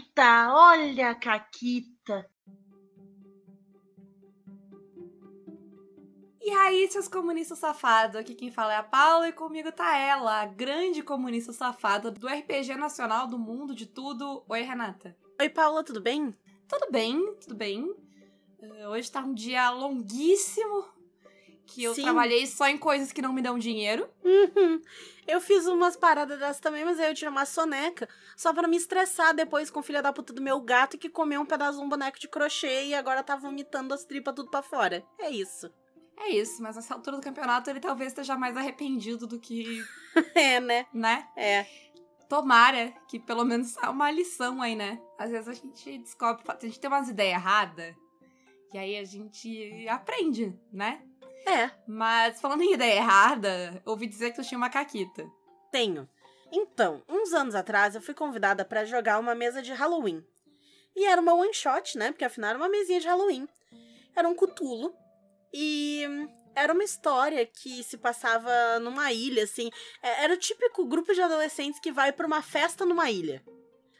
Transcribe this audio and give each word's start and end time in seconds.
Caquita, 0.00 0.54
olha 0.54 1.10
a 1.10 1.14
Caquita. 1.14 2.30
E 6.40 6.50
aí, 6.50 6.90
seus 6.90 7.06
comunistas 7.06 7.58
safados? 7.58 8.16
Aqui 8.16 8.34
quem 8.34 8.50
fala 8.50 8.72
é 8.72 8.76
a 8.76 8.82
Paula 8.82 9.28
e 9.28 9.32
comigo 9.32 9.70
tá 9.70 9.96
ela, 9.96 10.40
a 10.40 10.46
grande 10.46 11.02
comunista 11.02 11.52
safada 11.52 12.10
do 12.10 12.26
RPG 12.26 12.76
nacional, 12.76 13.26
do 13.26 13.38
mundo, 13.38 13.74
de 13.74 13.86
tudo. 13.86 14.42
Oi, 14.48 14.62
Renata. 14.62 15.14
Oi, 15.38 15.48
Paula, 15.50 15.84
tudo 15.84 16.00
bem? 16.00 16.34
Tudo 16.66 16.90
bem, 16.90 17.34
tudo 17.34 17.54
bem. 17.54 17.82
Uh, 17.82 18.88
hoje 18.90 19.10
tá 19.10 19.20
um 19.20 19.34
dia 19.34 19.70
longuíssimo, 19.70 20.84
que 21.70 21.84
eu 21.84 21.94
Sim. 21.94 22.02
trabalhei 22.02 22.46
só 22.46 22.66
em 22.66 22.76
coisas 22.76 23.12
que 23.12 23.22
não 23.22 23.32
me 23.32 23.40
dão 23.40 23.56
dinheiro. 23.56 24.08
Uhum. 24.24 24.82
Eu 25.26 25.40
fiz 25.40 25.66
umas 25.66 25.96
paradas 25.96 26.38
dessas 26.38 26.60
também, 26.60 26.84
mas 26.84 26.98
aí 26.98 27.08
eu 27.08 27.14
tirei 27.14 27.30
uma 27.30 27.46
soneca 27.46 28.08
só 28.36 28.52
para 28.52 28.66
me 28.66 28.76
estressar 28.76 29.32
depois 29.32 29.70
com 29.70 29.78
o 29.78 29.82
filho 29.82 30.02
da 30.02 30.12
puta 30.12 30.32
do 30.32 30.42
meu 30.42 30.60
gato 30.60 30.98
que 30.98 31.08
comeu 31.08 31.40
um 31.40 31.46
pedaço 31.46 31.78
de 31.78 31.84
um 31.84 31.88
boneco 31.88 32.18
de 32.18 32.26
crochê 32.26 32.86
e 32.86 32.94
agora 32.94 33.22
tá 33.22 33.36
vomitando 33.36 33.94
as 33.94 34.04
tripas 34.04 34.34
tudo 34.34 34.50
para 34.50 34.62
fora. 34.62 35.04
É 35.18 35.30
isso. 35.30 35.72
É 36.16 36.30
isso, 36.30 36.60
mas 36.60 36.76
nessa 36.76 36.92
altura 36.92 37.16
do 37.16 37.22
campeonato 37.22 37.70
ele 37.70 37.80
talvez 37.80 38.10
esteja 38.10 38.36
mais 38.36 38.56
arrependido 38.56 39.26
do 39.26 39.38
que. 39.38 39.82
é, 40.34 40.58
né? 40.60 40.86
Né? 40.92 41.28
É. 41.36 41.66
Tomara 42.28 42.92
que 43.08 43.18
pelo 43.18 43.44
menos 43.44 43.76
é 43.78 43.88
uma 43.88 44.10
lição 44.10 44.60
aí, 44.60 44.74
né? 44.74 45.00
Às 45.18 45.30
vezes 45.30 45.48
a 45.48 45.54
gente 45.54 45.98
descobre, 45.98 46.42
a 46.46 46.58
gente 46.60 46.78
tem 46.78 46.90
umas 46.90 47.08
ideias 47.08 47.40
erradas, 47.40 47.94
e 48.72 48.78
aí 48.78 48.96
a 48.98 49.04
gente 49.04 49.88
aprende, 49.88 50.56
né? 50.72 51.02
É. 51.46 51.70
Mas 51.86 52.40
falando 52.40 52.62
em 52.62 52.74
ideia 52.74 52.96
errada, 52.96 53.82
ouvi 53.84 54.06
dizer 54.06 54.30
que 54.30 54.36
tu 54.36 54.46
tinha 54.46 54.58
uma 54.58 54.70
caquita. 54.70 55.26
Tenho. 55.70 56.08
Então, 56.52 57.02
uns 57.08 57.32
anos 57.32 57.54
atrás 57.54 57.94
eu 57.94 58.02
fui 58.02 58.14
convidada 58.14 58.64
para 58.64 58.84
jogar 58.84 59.18
uma 59.18 59.34
mesa 59.34 59.62
de 59.62 59.72
Halloween. 59.72 60.24
E 60.96 61.06
era 61.06 61.20
uma 61.20 61.34
one 61.34 61.54
shot, 61.54 61.96
né? 61.96 62.10
Porque 62.10 62.24
afinal 62.24 62.50
era 62.50 62.58
uma 62.58 62.68
mesinha 62.68 63.00
de 63.00 63.06
Halloween. 63.06 63.48
Era 64.14 64.28
um 64.28 64.34
cutulo 64.34 64.92
e 65.52 66.04
era 66.54 66.72
uma 66.72 66.84
história 66.84 67.46
que 67.46 67.82
se 67.84 67.96
passava 67.96 68.78
numa 68.80 69.12
ilha, 69.12 69.44
assim. 69.44 69.70
É, 70.02 70.24
era 70.24 70.34
o 70.34 70.38
típico 70.38 70.84
grupo 70.86 71.14
de 71.14 71.22
adolescentes 71.22 71.80
que 71.80 71.92
vai 71.92 72.12
para 72.12 72.26
uma 72.26 72.42
festa 72.42 72.84
numa 72.84 73.10
ilha. 73.10 73.42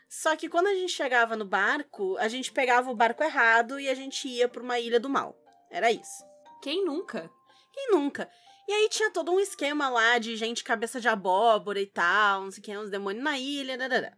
Só 0.09 0.35
que 0.35 0.49
quando 0.49 0.67
a 0.67 0.75
gente 0.75 0.93
chegava 0.93 1.37
no 1.37 1.45
barco, 1.45 2.17
a 2.19 2.27
gente 2.27 2.51
pegava 2.51 2.91
o 2.91 2.97
barco 2.97 3.23
errado 3.23 3.79
e 3.79 3.89
a 3.89 3.95
gente 3.95 4.27
ia 4.27 4.49
para 4.49 4.63
uma 4.63 4.81
ilha 4.81 4.99
do 4.99 5.09
mal. 5.09 5.37
Era 5.71 5.93
isso. 5.93 6.30
Quem 6.61 6.85
nunca? 6.85 7.31
Quem 7.73 7.91
nunca? 7.91 8.31
E 8.69 8.73
aí 8.73 8.89
tinha 8.89 9.11
todo 9.11 9.33
um 9.33 9.41
esquema 9.41 9.89
lá 9.89 10.19
de 10.19 10.37
gente 10.37 10.63
cabeça 10.63 11.01
de 11.01 11.09
abóbora 11.09 11.81
e 11.81 11.87
tal, 11.87 12.45
não 12.45 12.51
sei 12.51 12.61
o 12.61 12.63
que, 12.63 12.77
uns 12.77 12.91
demônios 12.91 13.25
na 13.25 13.39
ilha, 13.39 13.77
dadada. 13.77 14.17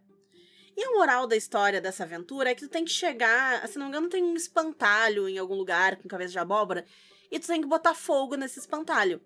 E 0.75 0.83
a 0.83 0.91
moral 0.91 1.27
da 1.27 1.35
história 1.35 1.79
dessa 1.79 2.03
aventura 2.03 2.49
é 2.49 2.55
que 2.55 2.61
tu 2.61 2.69
tem 2.69 2.83
que 2.83 2.91
chegar, 2.91 3.67
se 3.67 3.77
não 3.77 3.85
me 3.85 3.91
engano, 3.91 4.09
tem 4.09 4.23
um 4.23 4.35
espantalho 4.35 5.29
em 5.29 5.37
algum 5.37 5.55
lugar 5.55 5.97
com 5.97 6.07
cabeça 6.07 6.31
de 6.31 6.39
abóbora, 6.39 6.85
e 7.31 7.39
tu 7.39 7.47
tem 7.47 7.61
que 7.61 7.67
botar 7.67 7.93
fogo 7.93 8.35
nesse 8.35 8.59
espantalho. 8.59 9.21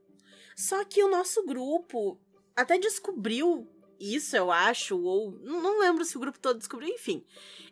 Só 0.56 0.84
que 0.84 1.04
o 1.04 1.10
nosso 1.10 1.46
grupo 1.46 2.20
até 2.56 2.78
descobriu 2.78 3.68
isso, 4.00 4.36
eu 4.36 4.52
acho, 4.52 5.00
ou 5.00 5.32
não 5.42 5.80
lembro 5.80 6.06
se 6.06 6.18
o 6.18 6.20
grupo 6.20 6.40
todo 6.40 6.58
descobriu, 6.58 6.90
enfim. 6.90 7.26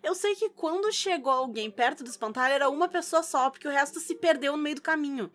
Eu 0.04 0.16
sei 0.16 0.36
que 0.36 0.50
quando 0.50 0.92
chegou 0.92 1.32
alguém 1.32 1.70
perto 1.70 2.04
do 2.04 2.10
espantalho 2.10 2.54
era 2.54 2.70
uma 2.70 2.88
pessoa 2.88 3.24
só, 3.24 3.50
porque 3.50 3.68
o 3.68 3.72
resto 3.72 4.00
se 4.00 4.16
perdeu 4.16 4.56
no 4.56 4.64
meio 4.64 4.76
do 4.76 4.82
caminho. 4.82 5.32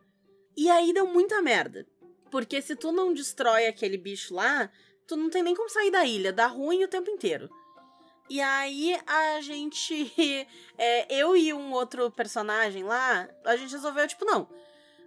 E 0.57 0.69
aí 0.71 0.93
deu 0.93 1.07
muita 1.07 1.41
merda. 1.41 1.87
Porque 2.31 2.61
se 2.63 2.77
tu 2.77 2.93
não 2.93 3.13
destrói 3.13 3.67
aquele 3.67 3.97
bicho 3.97 4.35
lá, 4.35 4.71
tu 5.07 5.17
não 5.17 5.31
tem 5.31 5.43
nem 5.43 5.55
como 5.55 5.69
sair 5.69 5.91
da 5.91 6.05
ilha, 6.05 6.33
dá 6.33 6.47
ruim 6.47 6.85
o 6.85 6.89
tempo 6.89 7.11
inteiro. 7.11 7.51
E 8.29 8.41
aí 8.41 8.97
a 9.07 9.41
gente. 9.41 10.13
É, 10.83 11.15
eu 11.15 11.37
e 11.37 11.53
um 11.53 11.75
outro 11.75 12.11
personagem 12.11 12.85
lá, 12.85 13.29
a 13.45 13.55
gente 13.55 13.73
resolveu, 13.73 14.09
tipo, 14.09 14.25
não 14.25 14.49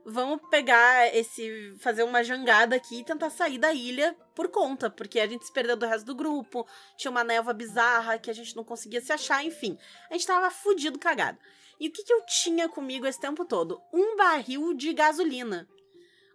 vamos 0.05 0.41
pegar 0.49 1.13
esse. 1.15 1.75
fazer 1.79 2.03
uma 2.03 2.23
jangada 2.23 2.75
aqui 2.75 2.99
e 2.99 3.03
tentar 3.03 3.29
sair 3.29 3.57
da 3.57 3.73
ilha 3.73 4.15
por 4.35 4.49
conta, 4.49 4.89
porque 4.89 5.19
a 5.19 5.27
gente 5.27 5.45
se 5.45 5.51
perdeu 5.51 5.75
do 5.75 5.85
resto 5.85 6.05
do 6.05 6.15
grupo, 6.15 6.67
tinha 6.97 7.11
uma 7.11 7.23
névoa 7.23 7.53
bizarra 7.53 8.17
que 8.17 8.29
a 8.29 8.33
gente 8.33 8.55
não 8.55 8.63
conseguia 8.63 9.01
se 9.01 9.11
achar, 9.11 9.43
enfim. 9.43 9.77
A 10.09 10.13
gente 10.13 10.27
tava 10.27 10.49
fudido 10.51 10.99
cagado. 10.99 11.37
E 11.79 11.87
o 11.87 11.91
que, 11.91 12.03
que 12.03 12.13
eu 12.13 12.21
tinha 12.25 12.69
comigo 12.69 13.05
esse 13.05 13.19
tempo 13.19 13.45
todo? 13.45 13.81
Um 13.93 14.15
barril 14.15 14.73
de 14.73 14.93
gasolina. 14.93 15.67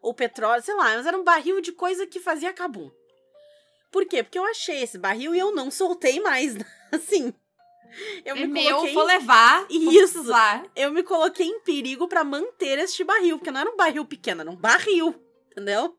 Ou 0.02 0.14
petróleo, 0.14 0.62
sei 0.62 0.74
lá, 0.74 0.96
mas 0.96 1.06
era 1.06 1.18
um 1.18 1.24
barril 1.24 1.60
de 1.60 1.72
coisa 1.72 2.06
que 2.06 2.20
fazia 2.20 2.52
cabum. 2.52 2.90
Por 3.90 4.06
quê? 4.06 4.22
Porque 4.22 4.38
eu 4.38 4.44
achei 4.44 4.82
esse 4.82 4.98
barril 4.98 5.34
e 5.34 5.38
eu 5.38 5.54
não 5.54 5.70
soltei 5.70 6.20
mais. 6.20 6.54
Assim. 6.92 7.32
Eu 8.24 8.36
é 8.36 8.40
me 8.40 8.46
meu, 8.46 8.76
coloquei... 8.76 8.94
vou 8.94 9.04
levar. 9.04 9.66
Isso. 9.70 10.22
Vou 10.24 10.70
eu 10.76 10.92
me 10.92 11.02
coloquei 11.02 11.46
em 11.46 11.60
perigo 11.60 12.08
para 12.08 12.24
manter 12.24 12.78
este 12.78 13.04
barril, 13.04 13.38
porque 13.38 13.50
não 13.50 13.60
era 13.60 13.70
um 13.70 13.76
barril 13.76 14.04
pequeno, 14.04 14.42
era 14.42 14.50
um 14.50 14.56
barril, 14.56 15.14
entendeu? 15.50 15.96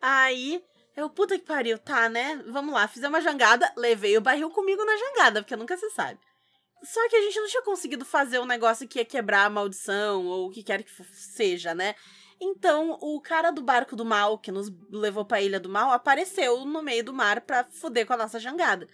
Aí, 0.00 0.62
eu, 0.96 1.10
puta 1.10 1.38
que 1.38 1.44
pariu, 1.44 1.78
tá, 1.78 2.08
né? 2.08 2.42
Vamos 2.48 2.74
lá, 2.74 2.88
fiz 2.88 3.02
uma 3.02 3.20
jangada, 3.20 3.72
levei 3.76 4.16
o 4.16 4.20
barril 4.20 4.50
comigo 4.50 4.84
na 4.84 4.96
jangada, 4.96 5.42
porque 5.42 5.56
nunca 5.56 5.76
se 5.76 5.90
sabe. 5.90 6.18
Só 6.82 7.08
que 7.08 7.16
a 7.16 7.20
gente 7.20 7.38
não 7.38 7.48
tinha 7.48 7.62
conseguido 7.62 8.04
fazer 8.04 8.38
um 8.38 8.46
negócio 8.46 8.88
que 8.88 8.98
ia 8.98 9.04
quebrar 9.04 9.44
a 9.44 9.50
maldição, 9.50 10.26
ou 10.26 10.48
o 10.48 10.50
que 10.50 10.62
quer 10.62 10.82
que 10.82 10.90
seja, 11.12 11.74
né? 11.74 11.94
Então, 12.40 12.98
o 13.02 13.20
cara 13.20 13.50
do 13.50 13.62
barco 13.62 13.94
do 13.94 14.04
mal, 14.04 14.38
que 14.38 14.50
nos 14.50 14.72
levou 14.90 15.26
pra 15.26 15.42
Ilha 15.42 15.60
do 15.60 15.68
Mal, 15.68 15.92
apareceu 15.92 16.64
no 16.64 16.82
meio 16.82 17.04
do 17.04 17.12
mar 17.12 17.42
pra 17.42 17.64
fuder 17.64 18.06
com 18.06 18.14
a 18.14 18.16
nossa 18.16 18.40
jangada. 18.40 18.88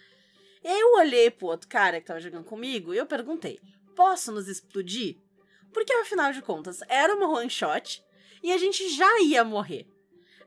Eu 0.63 0.95
olhei 0.95 1.29
pro 1.29 1.47
outro 1.47 1.67
cara 1.67 1.99
que 1.99 2.07
tava 2.07 2.19
jogando 2.19 2.45
comigo 2.45 2.93
e 2.93 2.97
eu 2.97 3.05
perguntei: 3.05 3.59
posso 3.95 4.31
nos 4.31 4.47
explodir? 4.47 5.17
Porque 5.73 5.93
afinal 5.93 6.31
de 6.31 6.41
contas 6.41 6.79
era 6.87 7.15
uma 7.15 7.29
one 7.29 7.49
shot 7.49 8.03
e 8.41 8.51
a 8.51 8.57
gente 8.57 8.89
já 8.89 9.19
ia 9.21 9.43
morrer. 9.43 9.87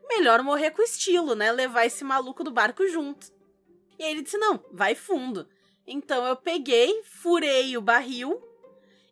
Melhor 0.08 0.42
morrer 0.42 0.72
com 0.72 0.82
estilo, 0.82 1.34
né? 1.34 1.52
Levar 1.52 1.86
esse 1.86 2.02
maluco 2.02 2.42
do 2.42 2.50
barco 2.50 2.86
junto. 2.88 3.32
E 3.98 4.02
ele 4.02 4.22
disse: 4.22 4.38
não, 4.38 4.64
vai 4.72 4.94
fundo. 4.94 5.48
Então 5.86 6.26
eu 6.26 6.36
peguei, 6.36 7.02
furei 7.04 7.76
o 7.76 7.80
barril 7.80 8.40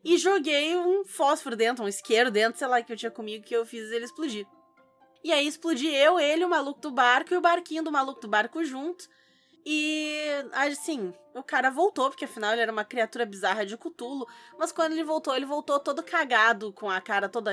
e 0.04 0.16
joguei 0.16 0.76
um 0.76 1.04
fósforo 1.04 1.56
dentro, 1.56 1.84
um 1.84 1.88
isqueiro 1.88 2.30
dentro, 2.30 2.58
sei 2.58 2.68
lá, 2.68 2.82
que 2.82 2.92
eu 2.92 2.96
tinha 2.96 3.10
comigo, 3.10 3.44
que 3.44 3.54
eu 3.54 3.66
fiz 3.66 3.90
ele 3.90 4.04
explodir. 4.04 4.46
E 5.22 5.32
aí 5.32 5.46
explodi 5.46 5.88
eu, 5.88 6.18
ele, 6.18 6.44
o 6.44 6.48
maluco 6.48 6.80
do 6.80 6.90
barco 6.90 7.34
e 7.34 7.36
o 7.36 7.40
barquinho 7.40 7.82
do 7.82 7.90
maluco 7.90 8.20
do 8.20 8.28
barco 8.28 8.64
junto. 8.64 9.08
E, 9.70 10.16
assim, 10.54 11.12
o 11.34 11.42
cara 11.42 11.68
voltou, 11.68 12.08
porque 12.08 12.24
afinal 12.24 12.54
ele 12.54 12.62
era 12.62 12.72
uma 12.72 12.86
criatura 12.86 13.26
bizarra 13.26 13.66
de 13.66 13.76
Cthulhu. 13.76 14.26
Mas 14.58 14.72
quando 14.72 14.92
ele 14.92 15.04
voltou, 15.04 15.36
ele 15.36 15.44
voltou 15.44 15.78
todo 15.78 16.02
cagado, 16.02 16.72
com 16.72 16.88
a 16.88 17.02
cara 17.02 17.28
toda 17.28 17.52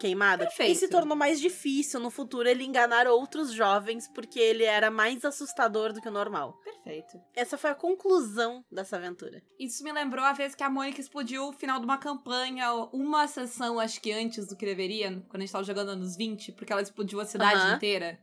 queimada. 0.00 0.46
Perfeito. 0.46 0.72
E 0.72 0.74
se 0.74 0.88
tornou 0.88 1.16
mais 1.16 1.38
difícil 1.40 2.00
no 2.00 2.10
futuro 2.10 2.48
ele 2.48 2.64
enganar 2.64 3.06
outros 3.06 3.52
jovens, 3.52 4.08
porque 4.08 4.40
ele 4.40 4.64
era 4.64 4.90
mais 4.90 5.24
assustador 5.24 5.92
do 5.92 6.00
que 6.00 6.08
o 6.08 6.12
normal. 6.12 6.58
Perfeito. 6.64 7.20
Essa 7.36 7.56
foi 7.56 7.70
a 7.70 7.74
conclusão 7.74 8.64
dessa 8.68 8.96
aventura. 8.96 9.40
Isso 9.60 9.84
me 9.84 9.92
lembrou 9.92 10.24
a 10.24 10.32
vez 10.32 10.56
que 10.56 10.64
a 10.64 10.70
Mônica 10.70 11.00
explodiu 11.00 11.50
o 11.50 11.52
final 11.52 11.78
de 11.78 11.84
uma 11.84 11.98
campanha, 11.98 12.72
uma 12.92 13.28
sessão, 13.28 13.78
acho 13.78 14.00
que 14.00 14.10
antes 14.10 14.48
do 14.48 14.56
que 14.56 14.66
deveria, 14.66 15.22
quando 15.28 15.36
a 15.36 15.40
gente 15.40 15.52
tava 15.52 15.62
jogando 15.62 15.90
anos 15.90 16.16
20, 16.16 16.50
porque 16.54 16.72
ela 16.72 16.82
explodiu 16.82 17.20
a 17.20 17.24
cidade 17.24 17.64
uhum. 17.64 17.74
inteira 17.76 18.18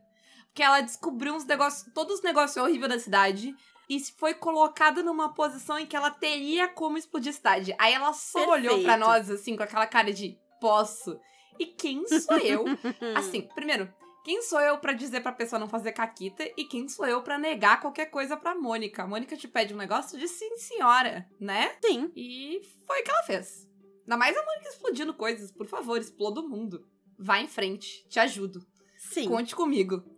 que 0.56 0.62
ela 0.62 0.80
descobriu 0.80 1.34
uns 1.34 1.44
negócios, 1.44 1.86
todos 1.94 2.16
os 2.16 2.22
negócios 2.22 2.56
horríveis 2.56 2.90
da 2.90 2.98
cidade. 2.98 3.54
E 3.88 4.00
foi 4.18 4.34
colocada 4.34 5.00
numa 5.02 5.32
posição 5.32 5.78
em 5.78 5.86
que 5.86 5.94
ela 5.94 6.10
teria 6.10 6.66
como 6.66 6.98
explodir 6.98 7.30
a 7.30 7.34
cidade. 7.34 7.74
Aí 7.78 7.92
ela 7.92 8.12
só 8.12 8.40
Perfeito. 8.40 8.72
olhou 8.72 8.82
para 8.82 8.96
nós, 8.96 9.30
assim, 9.30 9.54
com 9.54 9.62
aquela 9.62 9.86
cara 9.86 10.12
de 10.12 10.36
posso. 10.60 11.20
E 11.58 11.66
quem 11.66 12.04
sou 12.08 12.38
eu? 12.38 12.64
assim, 13.14 13.42
primeiro, 13.54 13.92
quem 14.24 14.42
sou 14.42 14.60
eu 14.60 14.78
para 14.78 14.92
dizer 14.92 15.20
pra 15.20 15.30
pessoa 15.30 15.60
não 15.60 15.68
fazer 15.68 15.92
caquita? 15.92 16.42
E 16.56 16.64
quem 16.64 16.88
sou 16.88 17.06
eu 17.06 17.22
para 17.22 17.38
negar 17.38 17.80
qualquer 17.80 18.06
coisa 18.06 18.36
pra 18.36 18.56
Mônica? 18.56 19.04
A 19.04 19.06
Mônica 19.06 19.36
te 19.36 19.46
pede 19.46 19.72
um 19.72 19.78
negócio 19.78 20.18
de 20.18 20.26
sim, 20.26 20.56
senhora, 20.56 21.28
né? 21.38 21.76
Sim. 21.84 22.10
E 22.16 22.62
foi 22.86 23.02
o 23.02 23.04
que 23.04 23.10
ela 23.10 23.22
fez. 23.22 23.68
Ainda 24.00 24.16
mais 24.16 24.36
a 24.36 24.42
Mônica 24.42 24.68
explodindo 24.70 25.14
coisas. 25.14 25.52
Por 25.52 25.68
favor, 25.68 26.00
exploda 26.00 26.40
o 26.40 26.48
mundo. 26.48 26.88
Vá 27.16 27.38
em 27.38 27.46
frente, 27.46 28.04
te 28.08 28.18
ajudo. 28.18 28.66
Sim. 28.96 29.28
Conte 29.28 29.54
comigo. 29.54 30.15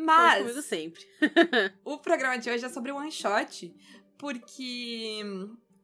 Mas. 0.00 0.42
Comigo 0.42 0.62
sempre. 0.62 1.06
o 1.84 1.98
programa 1.98 2.38
de 2.38 2.50
hoje 2.50 2.64
é 2.64 2.68
sobre 2.68 2.92
one 2.92 3.12
shot, 3.12 3.74
porque 4.18 5.22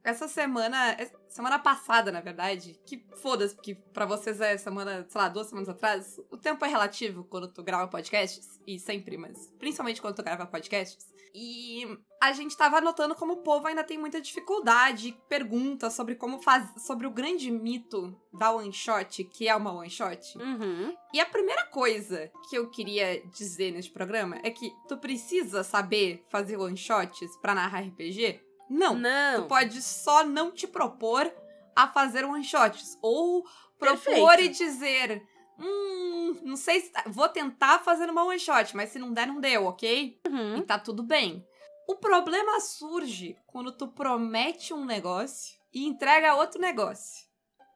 essa 0.07 0.29
semana. 0.29 0.97
Semana 1.29 1.59
passada, 1.59 2.11
na 2.11 2.23
verdade, 2.23 2.81
que 2.87 3.05
foda-se, 3.17 3.55
porque 3.55 3.75
pra 3.75 4.07
vocês 4.07 4.41
é 4.41 4.57
semana, 4.57 5.05
sei 5.07 5.21
lá, 5.21 5.29
duas 5.29 5.49
semanas 5.49 5.69
atrás. 5.69 6.19
O 6.31 6.37
tempo 6.39 6.65
é 6.65 6.69
relativo 6.69 7.25
quando 7.25 7.49
tu 7.49 7.63
grava 7.63 7.89
podcasts, 7.89 8.59
e 8.67 8.79
sempre, 8.79 9.19
mas 9.19 9.53
principalmente 9.59 10.01
quando 10.01 10.15
tu 10.15 10.23
grava 10.23 10.47
podcasts. 10.47 11.15
E 11.35 11.87
a 12.23 12.33
gente 12.33 12.57
tava 12.57 12.81
notando 12.81 13.15
como 13.15 13.35
o 13.35 13.43
povo 13.43 13.67
ainda 13.67 13.85
tem 13.85 13.99
muita 13.99 14.23
dificuldade, 14.23 15.15
pergunta 15.29 15.91
sobre 15.91 16.15
como 16.15 16.41
faz. 16.41 16.73
sobre 16.87 17.07
o 17.07 17.11
grande 17.11 17.51
mito 17.51 18.19
da 18.33 18.53
one 18.53 18.73
shot, 18.73 19.23
que 19.25 19.47
é 19.47 19.55
uma 19.55 19.73
one 19.73 19.91
shot. 19.91 20.39
Uhum. 20.39 20.97
E 21.13 21.21
a 21.21 21.27
primeira 21.27 21.67
coisa 21.67 22.31
que 22.49 22.57
eu 22.57 22.71
queria 22.71 23.23
dizer 23.27 23.73
neste 23.73 23.93
programa 23.93 24.41
é 24.43 24.51
que 24.51 24.73
tu 24.89 24.97
precisa 24.97 25.63
saber 25.63 26.25
fazer 26.31 26.57
one 26.57 26.77
shots 26.77 27.37
pra 27.43 27.55
narrar 27.55 27.81
RPG? 27.81 28.41
Não. 28.69 28.95
Não. 28.95 29.43
Tu 29.43 29.49
pode 29.49 29.83
só 29.83 30.25
não 30.25 30.51
te 30.51 30.67
propor 30.67 31.33
a 31.75 31.87
fazer 31.89 32.25
one 32.25 32.45
shots. 32.45 32.99
Ou 33.03 33.45
propor 33.79 34.37
Perfeito. 34.37 34.41
e 34.41 34.49
dizer. 34.49 35.23
Hum, 35.59 36.39
não 36.43 36.57
sei 36.57 36.81
se. 36.81 36.93
Vou 37.07 37.29
tentar 37.29 37.79
fazer 37.81 38.11
uma 38.11 38.25
one 38.25 38.39
shot, 38.39 38.75
mas 38.77 38.91
se 38.91 38.99
não 38.99 39.13
der, 39.13 39.27
não 39.27 39.41
deu, 39.41 39.67
ok? 39.67 40.21
Uhum. 40.27 40.59
E 40.59 40.63
tá 40.63 40.79
tudo 40.79 41.03
bem. 41.03 41.47
O 41.89 41.97
problema 41.97 42.61
surge 42.61 43.37
quando 43.47 43.71
tu 43.71 43.87
promete 43.87 44.75
um 44.75 44.85
negócio 44.85 45.57
e 45.73 45.87
entrega 45.87 46.35
outro 46.35 46.61
negócio. 46.61 47.27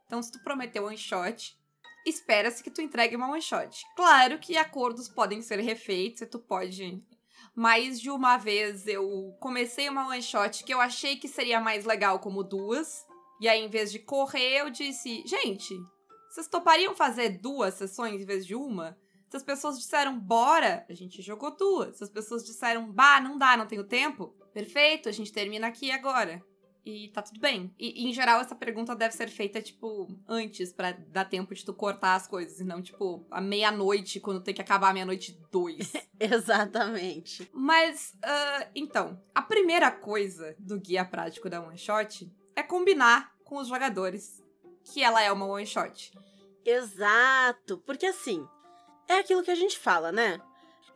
Então, 0.06 0.20
se 0.20 0.32
tu 0.32 0.42
prometeu 0.42 0.84
one 0.84 0.98
shot, 0.98 1.56
espera-se 2.04 2.62
que 2.62 2.70
tu 2.70 2.82
entregue 2.82 3.14
uma 3.14 3.30
one 3.30 3.40
shot. 3.40 3.84
Claro 3.94 4.38
que 4.38 4.56
acordos 4.56 5.08
podem 5.08 5.40
ser 5.42 5.60
refeitos 5.60 6.22
e 6.22 6.26
tu 6.26 6.40
pode. 6.40 7.00
Mais 7.54 8.00
de 8.00 8.10
uma 8.10 8.36
vez 8.36 8.86
eu 8.86 9.36
comecei 9.40 9.88
uma 9.88 10.08
one 10.08 10.22
shot 10.22 10.64
que 10.64 10.72
eu 10.72 10.80
achei 10.80 11.16
que 11.16 11.28
seria 11.28 11.60
mais 11.60 11.84
legal 11.84 12.18
como 12.18 12.42
duas. 12.42 13.04
E 13.40 13.48
aí, 13.48 13.60
em 13.64 13.68
vez 13.68 13.90
de 13.90 13.98
correr, 13.98 14.60
eu 14.60 14.70
disse: 14.70 15.24
gente, 15.26 15.74
vocês 16.30 16.46
topariam 16.46 16.94
fazer 16.94 17.40
duas 17.40 17.74
sessões 17.74 18.20
em 18.20 18.24
vez 18.24 18.46
de 18.46 18.54
uma? 18.54 18.96
Se 19.28 19.36
as 19.36 19.42
pessoas 19.42 19.78
disseram 19.78 20.18
bora, 20.18 20.84
a 20.88 20.94
gente 20.94 21.22
jogou 21.22 21.56
duas. 21.56 21.96
Se 21.96 22.04
as 22.04 22.10
pessoas 22.10 22.44
disseram 22.44 22.90
bah, 22.90 23.20
não 23.20 23.38
dá, 23.38 23.56
não 23.56 23.66
tenho 23.66 23.84
tempo, 23.84 24.28
perfeito, 24.52 25.08
a 25.08 25.12
gente 25.12 25.32
termina 25.32 25.66
aqui 25.66 25.90
agora. 25.90 26.44
E 26.84 27.08
tá 27.08 27.22
tudo 27.22 27.38
bem. 27.40 27.74
E, 27.78 28.08
em 28.08 28.12
geral, 28.12 28.40
essa 28.40 28.54
pergunta 28.54 28.96
deve 28.96 29.14
ser 29.14 29.28
feita, 29.28 29.60
tipo, 29.60 30.08
antes, 30.26 30.72
pra 30.72 30.92
dar 30.92 31.24
tempo 31.26 31.54
de 31.54 31.64
tu 31.64 31.74
cortar 31.74 32.14
as 32.14 32.26
coisas. 32.26 32.60
E 32.60 32.64
não, 32.64 32.80
tipo, 32.80 33.26
à 33.30 33.40
meia-noite, 33.40 34.20
quando 34.20 34.42
tem 34.42 34.54
que 34.54 34.62
acabar 34.62 34.90
a 34.90 34.94
meia-noite 34.94 35.38
dois. 35.50 35.92
Exatamente. 36.18 37.48
Mas, 37.52 38.14
ah, 38.22 38.66
então, 38.74 39.22
a 39.34 39.42
primeira 39.42 39.90
coisa 39.90 40.54
do 40.58 40.80
guia 40.80 41.04
prático 41.04 41.50
da 41.50 41.60
One 41.60 41.78
Shot 41.78 42.32
é 42.56 42.62
combinar 42.62 43.34
com 43.44 43.56
os 43.56 43.68
jogadores 43.68 44.42
que 44.84 45.02
ela 45.02 45.22
é 45.22 45.30
uma 45.30 45.46
One 45.46 45.66
Shot. 45.66 46.12
Exato. 46.64 47.78
Porque 47.78 48.06
assim, 48.06 48.46
é 49.08 49.18
aquilo 49.18 49.42
que 49.42 49.50
a 49.50 49.56
gente 49.56 49.78
fala, 49.78 50.12
né? 50.12 50.40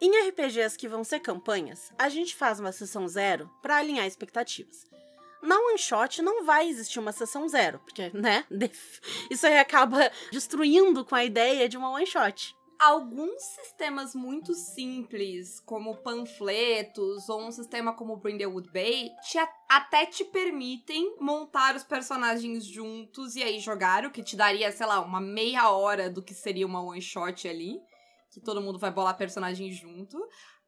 Em 0.00 0.28
RPGs 0.28 0.76
que 0.76 0.88
vão 0.88 1.04
ser 1.04 1.20
campanhas, 1.20 1.92
a 1.98 2.08
gente 2.08 2.34
faz 2.34 2.60
uma 2.60 2.72
sessão 2.72 3.06
zero 3.08 3.50
pra 3.62 3.76
alinhar 3.76 4.06
expectativas. 4.06 4.86
Na 5.44 5.58
one 5.58 5.78
shot 5.78 6.22
não 6.22 6.42
vai 6.42 6.66
existir 6.66 6.98
uma 6.98 7.12
sessão 7.12 7.46
zero, 7.46 7.78
porque, 7.80 8.10
né? 8.14 8.46
Isso 9.30 9.46
aí 9.46 9.58
acaba 9.58 10.10
destruindo 10.32 11.04
com 11.04 11.14
a 11.14 11.22
ideia 11.22 11.68
de 11.68 11.76
uma 11.76 11.90
one 11.90 12.06
shot. 12.06 12.56
Alguns 12.80 13.42
sistemas 13.42 14.14
muito 14.14 14.54
simples, 14.54 15.60
como 15.60 15.98
panfletos 15.98 17.28
ou 17.28 17.42
um 17.42 17.52
sistema 17.52 17.92
como 17.92 18.16
Brindlewood 18.16 18.70
Bay, 18.72 19.10
te 19.22 19.38
até 19.68 20.06
te 20.06 20.24
permitem 20.24 21.14
montar 21.20 21.76
os 21.76 21.84
personagens 21.84 22.64
juntos 22.64 23.36
e 23.36 23.42
aí 23.42 23.60
jogar, 23.60 24.06
o 24.06 24.10
que 24.10 24.22
te 24.22 24.36
daria, 24.36 24.72
sei 24.72 24.86
lá, 24.86 25.00
uma 25.00 25.20
meia 25.20 25.70
hora 25.70 26.08
do 26.08 26.22
que 26.22 26.34
seria 26.34 26.66
uma 26.66 26.82
one 26.82 27.02
shot 27.02 27.46
ali, 27.46 27.78
que 28.30 28.40
todo 28.40 28.62
mundo 28.62 28.78
vai 28.78 28.90
bolar 28.90 29.16
personagem 29.16 29.70
junto. 29.70 30.18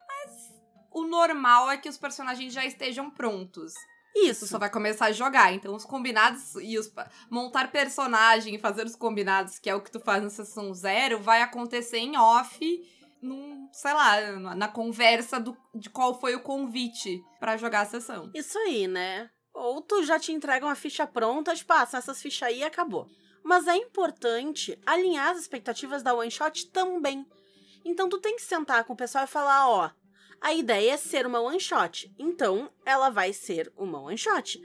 Mas 0.07 0.55
o 0.91 1.03
normal 1.03 1.71
é 1.71 1.77
que 1.77 1.89
os 1.89 1.97
personagens 1.97 2.53
já 2.53 2.63
estejam 2.63 3.09
prontos. 3.09 3.73
Isso. 4.15 4.47
Só 4.47 4.57
vai 4.57 4.69
começar 4.69 5.05
a 5.07 5.11
jogar. 5.11 5.53
Então, 5.53 5.75
os 5.75 5.85
combinados 5.85 6.55
e 6.55 6.77
os. 6.77 6.91
montar 7.29 7.71
personagem 7.71 8.55
e 8.55 8.59
fazer 8.59 8.85
os 8.85 8.95
combinados, 8.95 9.59
que 9.59 9.69
é 9.69 9.75
o 9.75 9.81
que 9.81 9.91
tu 9.91 9.99
faz 9.99 10.23
na 10.23 10.29
sessão 10.29 10.73
zero, 10.73 11.19
vai 11.19 11.41
acontecer 11.41 11.97
em 11.99 12.17
off, 12.17 12.59
num, 13.21 13.67
sei 13.71 13.93
lá, 13.93 14.31
na- 14.55 14.67
conversa 14.67 15.39
do, 15.39 15.55
de 15.75 15.89
qual 15.89 16.19
foi 16.19 16.35
o 16.35 16.41
convite 16.41 17.21
pra 17.39 17.57
jogar 17.57 17.81
a 17.81 17.85
sessão. 17.85 18.31
Isso 18.33 18.57
aí, 18.59 18.87
né? 18.87 19.29
Ou 19.53 19.81
tu 19.81 20.03
já 20.03 20.19
te 20.19 20.31
entrega 20.31 20.65
uma 20.65 20.75
ficha 20.75 21.05
pronta, 21.07 21.55
tipo, 21.55 21.73
ah, 21.73 21.81
essas 21.91 22.21
fichas 22.21 22.47
aí 22.49 22.59
e 22.59 22.63
acabou. 22.63 23.07
Mas 23.43 23.67
é 23.67 23.75
importante 23.75 24.77
alinhar 24.85 25.29
as 25.29 25.39
expectativas 25.39 26.03
da 26.03 26.13
one 26.13 26.29
shot 26.29 26.67
também. 26.71 27.25
Então 27.85 28.09
tu 28.09 28.19
tem 28.19 28.35
que 28.35 28.41
sentar 28.41 28.83
com 28.83 28.93
o 28.93 28.97
pessoal 28.97 29.23
e 29.23 29.27
falar, 29.27 29.69
ó, 29.69 29.89
a 30.39 30.53
ideia 30.53 30.93
é 30.93 30.97
ser 30.97 31.25
uma 31.25 31.39
one 31.41 31.59
shot, 31.59 32.13
então 32.17 32.71
ela 32.85 33.09
vai 33.09 33.33
ser 33.33 33.71
uma 33.75 33.99
one 33.99 34.17
shot. 34.17 34.61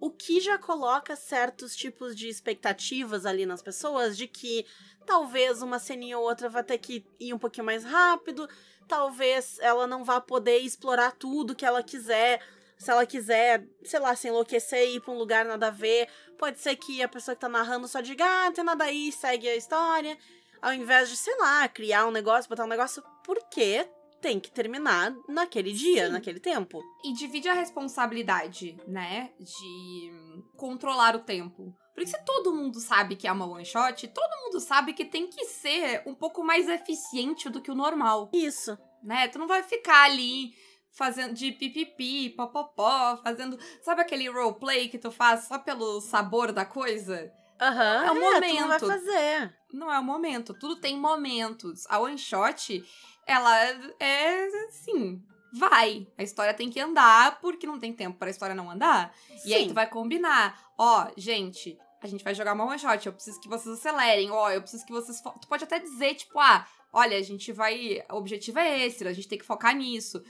O 0.00 0.10
que 0.10 0.40
já 0.40 0.58
coloca 0.58 1.14
certos 1.14 1.76
tipos 1.76 2.16
de 2.16 2.28
expectativas 2.28 3.24
ali 3.24 3.46
nas 3.46 3.62
pessoas 3.62 4.16
de 4.16 4.26
que 4.26 4.66
talvez 5.06 5.62
uma 5.62 5.78
ceninha 5.78 6.18
ou 6.18 6.24
outra 6.24 6.48
vai 6.48 6.64
ter 6.64 6.78
que 6.78 7.06
ir 7.20 7.32
um 7.32 7.38
pouquinho 7.38 7.66
mais 7.66 7.84
rápido, 7.84 8.48
talvez 8.88 9.58
ela 9.60 9.86
não 9.86 10.04
vá 10.04 10.20
poder 10.20 10.58
explorar 10.58 11.12
tudo 11.12 11.54
que 11.54 11.64
ela 11.64 11.82
quiser. 11.82 12.42
Se 12.76 12.90
ela 12.90 13.06
quiser, 13.06 13.64
sei 13.84 14.00
lá, 14.00 14.16
se 14.16 14.26
enlouquecer 14.26 14.88
e 14.88 14.96
ir 14.96 15.00
pra 15.00 15.12
um 15.12 15.18
lugar 15.18 15.44
nada 15.44 15.68
a 15.68 15.70
ver, 15.70 16.08
pode 16.36 16.58
ser 16.58 16.74
que 16.74 17.00
a 17.00 17.08
pessoa 17.08 17.36
que 17.36 17.40
tá 17.40 17.48
narrando 17.48 17.86
só 17.86 18.00
diga, 18.00 18.24
ah, 18.24 18.50
tem 18.50 18.64
nada 18.64 18.82
aí, 18.82 19.12
segue 19.12 19.48
a 19.48 19.54
história, 19.54 20.18
ao 20.60 20.72
invés 20.74 21.08
de, 21.08 21.16
sei 21.16 21.36
lá, 21.38 21.68
criar 21.68 22.08
um 22.08 22.10
negócio, 22.10 22.48
botar 22.48 22.64
um 22.64 22.68
negócio, 22.68 23.00
porque 23.24 23.88
tem 24.22 24.40
que 24.40 24.50
terminar 24.50 25.12
naquele 25.28 25.72
dia, 25.72 26.06
Sim. 26.06 26.12
naquele 26.12 26.40
tempo. 26.40 26.80
E 27.04 27.12
divide 27.12 27.48
a 27.48 27.52
responsabilidade, 27.54 28.76
né? 28.86 29.30
De 29.38 30.10
controlar 30.56 31.14
o 31.16 31.20
tempo. 31.20 31.74
Porque 31.94 32.06
se 32.08 32.24
todo 32.24 32.54
mundo 32.54 32.80
sabe 32.80 33.16
que 33.16 33.26
é 33.28 33.32
uma 33.32 33.46
one 33.46 33.64
shot, 33.66 34.08
todo 34.08 34.40
mundo 34.44 34.60
sabe 34.60 34.94
que 34.94 35.04
tem 35.04 35.26
que 35.28 35.44
ser 35.44 36.02
um 36.06 36.14
pouco 36.14 36.42
mais 36.42 36.68
eficiente 36.68 37.50
do 37.50 37.60
que 37.60 37.70
o 37.70 37.74
normal. 37.74 38.30
Isso. 38.32 38.78
né? 39.02 39.28
Tu 39.28 39.38
não 39.38 39.46
vai 39.48 39.62
ficar 39.62 40.04
ali 40.04 40.52
fazendo 40.94 41.34
de 41.34 41.52
pipipi, 41.52 42.30
popopó, 42.30 43.16
fazendo. 43.22 43.58
Sabe 43.82 44.00
aquele 44.02 44.30
roleplay 44.30 44.88
que 44.88 44.98
tu 44.98 45.10
faz 45.10 45.44
só 45.48 45.58
pelo 45.58 46.00
sabor 46.00 46.52
da 46.52 46.64
coisa? 46.64 47.30
Aham, 47.60 48.04
É 48.04 48.10
o 48.10 48.14
tu 48.14 48.20
não 48.20 48.30
vai 48.40 48.52
momento. 48.52 48.86
fazer. 48.86 49.54
Não 49.72 49.92
é 49.92 49.98
o 49.98 50.04
momento. 50.04 50.52
Tudo 50.54 50.80
tem 50.80 50.98
momentos. 50.98 51.84
A 51.88 51.98
one 52.00 52.18
shot, 52.18 52.82
ela 53.26 53.56
é 54.00 54.46
assim. 54.68 55.22
Vai. 55.54 56.06
A 56.16 56.22
história 56.22 56.54
tem 56.54 56.70
que 56.70 56.80
andar 56.80 57.40
porque 57.40 57.66
não 57.66 57.78
tem 57.78 57.92
tempo 57.92 58.18
pra 58.18 58.30
história 58.30 58.54
não 58.54 58.70
andar. 58.70 59.14
E 59.44 59.54
aí 59.54 59.62
Sim. 59.62 59.68
tu 59.68 59.74
vai 59.74 59.88
combinar. 59.88 60.72
Ó, 60.78 61.10
gente, 61.16 61.78
a 62.00 62.06
gente 62.06 62.24
vai 62.24 62.34
jogar 62.34 62.54
uma 62.54 62.64
one 62.64 62.78
shot. 62.78 63.06
Eu 63.06 63.12
preciso 63.12 63.40
que 63.40 63.48
vocês 63.48 63.78
acelerem. 63.78 64.30
Ó, 64.30 64.50
eu 64.50 64.60
preciso 64.60 64.84
que 64.84 64.92
vocês. 64.92 65.20
Tu 65.20 65.46
pode 65.46 65.64
até 65.64 65.78
dizer, 65.78 66.14
tipo, 66.14 66.38
ah, 66.38 66.66
olha, 66.92 67.16
a 67.16 67.22
gente 67.22 67.52
vai. 67.52 68.02
O 68.10 68.16
objetivo 68.16 68.58
é 68.58 68.86
esse, 68.86 69.06
a 69.06 69.12
gente 69.12 69.28
tem 69.28 69.38
que 69.38 69.44
focar 69.44 69.76
nisso. 69.76 70.22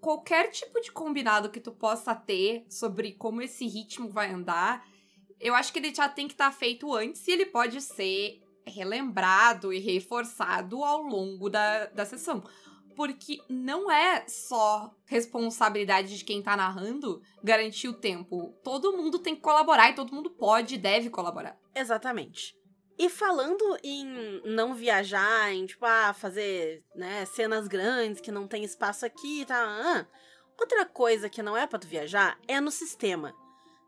Qualquer 0.00 0.50
tipo 0.50 0.80
de 0.80 0.92
combinado 0.92 1.48
que 1.48 1.60
tu 1.60 1.72
possa 1.72 2.14
ter 2.14 2.66
sobre 2.68 3.12
como 3.12 3.40
esse 3.40 3.66
ritmo 3.66 4.08
vai 4.08 4.30
andar, 4.30 4.86
eu 5.40 5.54
acho 5.54 5.72
que 5.72 5.78
ele 5.78 5.94
já 5.94 6.08
tem 6.08 6.26
que 6.26 6.34
estar 6.34 6.50
feito 6.50 6.92
antes 6.92 7.26
e 7.26 7.30
ele 7.32 7.46
pode 7.46 7.80
ser 7.80 8.43
relembrado 8.66 9.72
e 9.72 9.78
reforçado 9.78 10.82
ao 10.82 11.02
longo 11.02 11.48
da, 11.48 11.86
da 11.86 12.04
sessão. 12.04 12.42
Porque 12.96 13.40
não 13.48 13.90
é 13.90 14.24
só 14.28 14.94
responsabilidade 15.04 16.16
de 16.16 16.24
quem 16.24 16.42
tá 16.42 16.56
narrando 16.56 17.20
garantir 17.42 17.88
o 17.88 17.94
tempo. 17.94 18.54
Todo 18.62 18.96
mundo 18.96 19.18
tem 19.18 19.34
que 19.34 19.42
colaborar 19.42 19.90
e 19.90 19.94
todo 19.94 20.14
mundo 20.14 20.30
pode 20.30 20.76
e 20.76 20.78
deve 20.78 21.10
colaborar. 21.10 21.58
Exatamente. 21.74 22.54
E 22.96 23.08
falando 23.08 23.76
em 23.82 24.40
não 24.44 24.74
viajar, 24.74 25.52
em 25.52 25.66
tipo, 25.66 25.84
ah, 25.84 26.14
fazer 26.14 26.84
né, 26.94 27.24
cenas 27.24 27.66
grandes 27.66 28.20
que 28.20 28.30
não 28.30 28.46
tem 28.46 28.62
espaço 28.62 29.04
aqui 29.04 29.40
e 29.42 29.46
ah, 29.50 30.06
outra 30.58 30.86
coisa 30.86 31.28
que 31.28 31.42
não 31.42 31.56
é 31.56 31.66
pra 31.66 31.78
tu 31.78 31.88
viajar 31.88 32.38
é 32.46 32.60
no 32.60 32.70
sistema. 32.70 33.34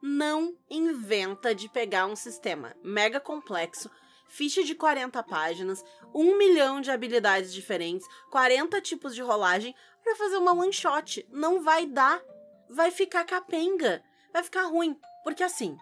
Não 0.02 0.56
inventa 0.68 1.54
de 1.54 1.68
pegar 1.68 2.06
um 2.06 2.16
sistema 2.16 2.74
mega 2.82 3.20
complexo, 3.20 3.88
ficha 4.36 4.62
de 4.62 4.74
40 4.74 5.22
páginas, 5.22 5.82
um 6.14 6.36
milhão 6.36 6.80
de 6.80 6.90
habilidades 6.90 7.52
diferentes, 7.52 8.06
40 8.30 8.80
tipos 8.82 9.14
de 9.14 9.22
rolagem 9.22 9.74
pra 10.02 10.14
fazer 10.16 10.36
uma 10.36 10.52
one 10.52 10.72
shot. 10.72 11.26
Não 11.30 11.62
vai 11.62 11.86
dar. 11.86 12.22
Vai 12.68 12.90
ficar 12.90 13.24
capenga. 13.24 14.02
Vai 14.32 14.42
ficar 14.42 14.64
ruim. 14.64 14.98
Porque 15.24 15.42
assim, 15.42 15.76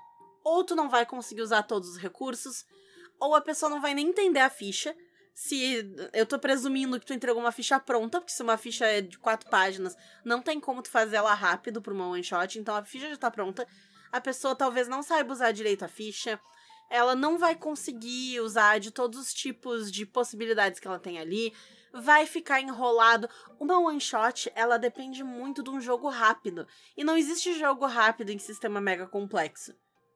ou 0.44 0.62
tu 0.62 0.76
não 0.76 0.88
vai 0.88 1.04
conseguir 1.04 1.42
usar 1.42 1.64
todos 1.64 1.90
os 1.90 1.96
recursos, 1.96 2.64
ou 3.18 3.34
a 3.34 3.40
pessoa 3.40 3.68
não 3.68 3.80
vai 3.80 3.92
nem 3.92 4.08
entender 4.08 4.40
a 4.40 4.50
ficha. 4.50 4.96
Se 5.34 5.92
eu 6.12 6.24
tô 6.24 6.38
presumindo 6.38 7.00
que 7.00 7.06
tu 7.06 7.12
entregou 7.12 7.42
uma 7.42 7.50
ficha 7.50 7.80
pronta, 7.80 8.20
porque 8.20 8.32
se 8.32 8.42
uma 8.42 8.56
ficha 8.56 8.86
é 8.86 9.00
de 9.00 9.18
quatro 9.18 9.50
páginas, 9.50 9.96
não 10.24 10.40
tem 10.40 10.60
como 10.60 10.80
tu 10.80 10.88
fazer 10.88 11.16
ela 11.16 11.34
rápido 11.34 11.82
pra 11.82 11.92
uma 11.92 12.08
one 12.08 12.22
shot, 12.22 12.56
então 12.56 12.76
a 12.76 12.84
ficha 12.84 13.10
já 13.10 13.16
tá 13.16 13.30
pronta. 13.32 13.66
A 14.12 14.20
pessoa 14.20 14.54
talvez 14.54 14.86
não 14.86 15.02
saiba 15.02 15.32
usar 15.32 15.50
direito 15.50 15.84
a 15.84 15.88
ficha. 15.88 16.38
Ela 16.90 17.14
não 17.14 17.38
vai 17.38 17.54
conseguir 17.54 18.40
usar 18.40 18.78
de 18.78 18.90
todos 18.90 19.18
os 19.18 19.34
tipos 19.34 19.90
de 19.90 20.06
possibilidades 20.06 20.78
que 20.78 20.86
ela 20.86 20.98
tem 20.98 21.18
ali. 21.18 21.52
Vai 21.92 22.26
ficar 22.26 22.60
enrolado. 22.60 23.28
Uma 23.58 23.78
one 23.78 24.00
shot, 24.00 24.50
ela 24.54 24.78
depende 24.78 25.22
muito 25.22 25.62
de 25.62 25.70
um 25.70 25.80
jogo 25.80 26.08
rápido. 26.08 26.66
E 26.96 27.04
não 27.04 27.16
existe 27.16 27.58
jogo 27.58 27.86
rápido 27.86 28.30
em 28.30 28.38
sistema 28.38 28.80
mega 28.80 29.06
complexo. 29.06 29.74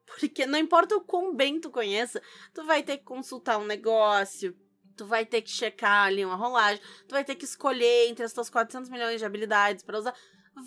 Porque 0.18 0.46
não 0.46 0.58
importa 0.58 0.96
o 0.96 1.00
quão 1.00 1.34
bem 1.34 1.60
tu 1.60 1.70
conheça, 1.70 2.22
tu 2.54 2.64
vai 2.64 2.82
ter 2.82 2.98
que 2.98 3.04
consultar 3.04 3.58
um 3.58 3.66
negócio, 3.66 4.56
tu 4.96 5.06
vai 5.06 5.24
ter 5.24 5.42
que 5.42 5.50
checar 5.50 6.06
ali 6.06 6.24
uma 6.24 6.34
rolagem, 6.34 6.82
tu 7.06 7.12
vai 7.12 7.24
ter 7.24 7.36
que 7.36 7.44
escolher 7.44 8.08
entre 8.08 8.24
as 8.24 8.32
tuas 8.32 8.50
400 8.50 8.90
milhões 8.90 9.18
de 9.18 9.24
habilidades 9.24 9.84
pra 9.84 9.98
usar. 9.98 10.14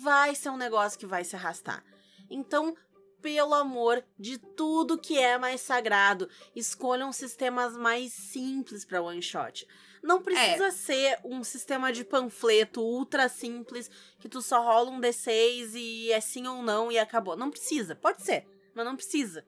Vai 0.00 0.34
ser 0.34 0.50
um 0.50 0.56
negócio 0.56 0.98
que 0.98 1.06
vai 1.06 1.22
se 1.24 1.36
arrastar. 1.36 1.84
Então, 2.30 2.74
pelo 3.22 3.54
amor 3.54 4.04
de 4.18 4.36
tudo 4.36 4.98
que 4.98 5.16
é 5.16 5.38
mais 5.38 5.60
sagrado, 5.60 6.28
escolham 6.54 7.12
sistemas 7.12 7.76
mais 7.76 8.12
simples 8.12 8.84
para 8.84 9.00
one 9.00 9.22
shot. 9.22 9.66
Não 10.02 10.20
precisa 10.20 10.66
é. 10.66 10.70
ser 10.72 11.18
um 11.24 11.44
sistema 11.44 11.92
de 11.92 12.04
panfleto 12.04 12.82
ultra 12.82 13.28
simples 13.28 13.88
que 14.18 14.28
tu 14.28 14.42
só 14.42 14.60
rola 14.60 14.90
um 14.90 15.00
D6 15.00 15.74
e 15.76 16.10
é 16.10 16.20
sim 16.20 16.46
ou 16.48 16.60
não 16.60 16.90
e 16.90 16.98
acabou. 16.98 17.36
Não 17.36 17.50
precisa. 17.50 17.94
Pode 17.94 18.22
ser, 18.22 18.44
mas 18.74 18.84
não 18.84 18.96
precisa. 18.96 19.46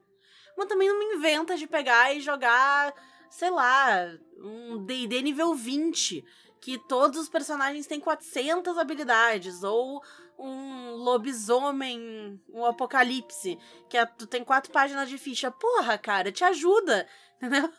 Mas 0.57 0.67
também 0.67 0.87
não 0.87 0.97
me 0.97 1.15
inventa 1.15 1.57
de 1.57 1.67
pegar 1.67 2.15
e 2.15 2.21
jogar, 2.21 2.93
sei 3.29 3.49
lá, 3.49 4.17
um 4.37 4.85
D&D 4.85 5.21
nível 5.21 5.53
20, 5.53 6.23
que 6.61 6.77
todos 6.87 7.19
os 7.19 7.27
personagens 7.27 7.85
têm 7.85 7.99
400 7.99 8.77
habilidades, 8.77 9.61
ou 9.61 10.01
um 10.37 10.91
lobisomem, 10.95 12.41
um 12.49 12.65
apocalipse, 12.65 13.57
que 13.89 13.97
é, 13.97 14.05
tu 14.05 14.27
tem 14.27 14.43
quatro 14.43 14.71
páginas 14.71 15.09
de 15.09 15.17
ficha. 15.17 15.51
Porra, 15.51 15.97
cara, 15.97 16.31
te 16.31 16.43
ajuda, 16.43 17.07
entendeu? 17.37 17.71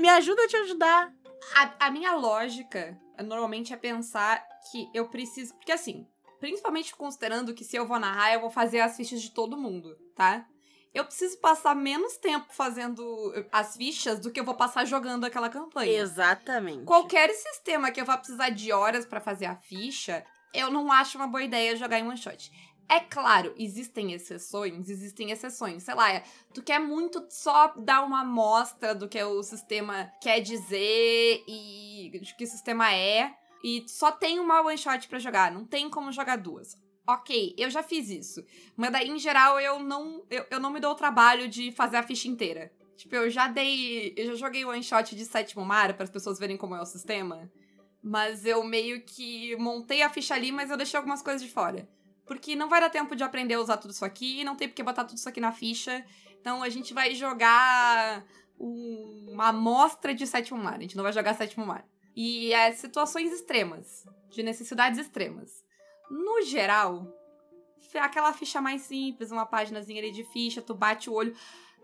Me 0.00 0.08
ajuda 0.08 0.44
a 0.44 0.48
te 0.48 0.56
ajudar. 0.56 1.12
A, 1.56 1.86
a 1.86 1.90
minha 1.90 2.14
lógica 2.14 2.98
normalmente 3.22 3.72
é 3.72 3.76
pensar 3.76 4.46
que 4.70 4.88
eu 4.94 5.08
preciso. 5.08 5.54
Porque 5.54 5.72
assim, 5.72 6.06
principalmente 6.40 6.94
considerando 6.94 7.54
que 7.54 7.64
se 7.64 7.76
eu 7.76 7.86
vou 7.86 7.98
narrar, 7.98 8.34
eu 8.34 8.40
vou 8.40 8.50
fazer 8.50 8.80
as 8.80 8.96
fichas 8.96 9.20
de 9.20 9.30
todo 9.30 9.56
mundo, 9.56 9.96
tá? 10.14 10.46
Eu 10.92 11.04
preciso 11.04 11.36
passar 11.38 11.74
menos 11.74 12.16
tempo 12.18 12.46
fazendo 12.50 13.02
as 13.50 13.76
fichas 13.76 14.20
do 14.20 14.30
que 14.30 14.38
eu 14.38 14.44
vou 14.44 14.54
passar 14.54 14.84
jogando 14.84 15.24
aquela 15.24 15.48
campanha. 15.48 15.90
Exatamente. 15.90 16.84
Qualquer 16.84 17.30
sistema 17.30 17.90
que 17.90 18.00
eu 18.00 18.04
vá 18.04 18.16
precisar 18.16 18.50
de 18.50 18.72
horas 18.72 19.04
para 19.04 19.20
fazer 19.20 19.46
a 19.46 19.56
ficha, 19.56 20.24
eu 20.54 20.70
não 20.70 20.90
acho 20.90 21.18
uma 21.18 21.26
boa 21.26 21.42
ideia 21.42 21.76
jogar 21.76 21.98
em 21.98 22.06
one 22.06 22.16
shot. 22.16 22.50
É 22.88 23.00
claro, 23.00 23.54
existem 23.58 24.12
exceções, 24.12 24.88
existem 24.88 25.30
exceções. 25.30 25.82
Sei 25.82 25.94
lá, 25.94 26.22
tu 26.52 26.62
quer 26.62 26.78
muito 26.78 27.26
só 27.30 27.72
dar 27.76 28.02
uma 28.04 28.20
amostra 28.20 28.94
do 28.94 29.08
que 29.08 29.22
o 29.22 29.42
sistema 29.42 30.12
quer 30.20 30.40
dizer 30.40 31.42
e 31.48 32.10
do 32.12 32.36
que 32.36 32.44
o 32.44 32.46
sistema 32.46 32.92
é. 32.94 33.34
E 33.62 33.84
só 33.88 34.12
tem 34.12 34.38
uma 34.38 34.60
one 34.60 34.76
shot 34.76 35.08
pra 35.08 35.18
jogar, 35.18 35.50
não 35.50 35.64
tem 35.64 35.88
como 35.88 36.12
jogar 36.12 36.36
duas. 36.36 36.76
Ok, 37.06 37.54
eu 37.58 37.70
já 37.70 37.82
fiz 37.82 38.08
isso. 38.10 38.44
Mas 38.76 38.92
daí, 38.92 39.08
em 39.08 39.18
geral, 39.18 39.58
eu 39.60 39.78
não, 39.78 40.24
eu, 40.30 40.46
eu 40.50 40.60
não 40.60 40.70
me 40.70 40.80
dou 40.80 40.92
o 40.92 40.96
trabalho 40.96 41.48
de 41.48 41.72
fazer 41.72 41.96
a 41.96 42.02
ficha 42.02 42.28
inteira. 42.28 42.72
Tipo, 42.96 43.16
eu 43.16 43.30
já 43.30 43.48
dei. 43.48 44.14
Eu 44.16 44.28
já 44.28 44.34
joguei 44.34 44.64
one 44.64 44.82
shot 44.82 45.14
de 45.14 45.24
sétimo 45.24 45.64
mar 45.64 45.94
para 45.94 46.04
as 46.04 46.10
pessoas 46.10 46.38
verem 46.38 46.56
como 46.56 46.74
é 46.74 46.80
o 46.80 46.86
sistema. 46.86 47.50
Mas 48.06 48.44
eu 48.44 48.62
meio 48.62 49.00
que 49.00 49.56
montei 49.56 50.02
a 50.02 50.10
ficha 50.10 50.34
ali, 50.34 50.52
mas 50.52 50.68
eu 50.68 50.76
deixei 50.76 50.98
algumas 50.98 51.22
coisas 51.22 51.40
de 51.40 51.48
fora. 51.48 51.88
Porque 52.26 52.54
não 52.54 52.68
vai 52.68 52.78
dar 52.78 52.90
tempo 52.90 53.16
de 53.16 53.24
aprender 53.24 53.54
a 53.54 53.60
usar 53.60 53.78
tudo 53.78 53.92
isso 53.92 54.04
aqui, 54.04 54.44
não 54.44 54.56
tem 54.56 54.68
porque 54.68 54.82
botar 54.82 55.04
tudo 55.04 55.16
isso 55.16 55.28
aqui 55.28 55.40
na 55.40 55.52
ficha. 55.52 56.04
Então 56.38 56.62
a 56.62 56.68
gente 56.68 56.92
vai 56.92 57.14
jogar 57.14 58.22
uma 58.58 59.48
amostra 59.48 60.14
de 60.14 60.26
sétimo 60.26 60.62
mar. 60.62 60.74
A 60.74 60.82
gente 60.82 60.96
não 60.96 61.02
vai 61.02 61.14
jogar 61.14 61.32
sétimo 61.34 61.64
mar. 61.64 61.88
E 62.14 62.52
é 62.52 62.72
situações 62.72 63.32
extremas, 63.32 64.06
de 64.28 64.42
necessidades 64.42 64.98
extremas. 64.98 65.64
No 66.10 66.42
geral, 66.42 67.08
aquela 67.94 68.34
ficha 68.34 68.60
mais 68.60 68.82
simples, 68.82 69.30
uma 69.30 69.46
páginazinha 69.46 70.02
ali 70.02 70.12
de 70.12 70.24
ficha, 70.24 70.60
tu 70.60 70.74
bate 70.74 71.08
o 71.08 71.14
olho. 71.14 71.34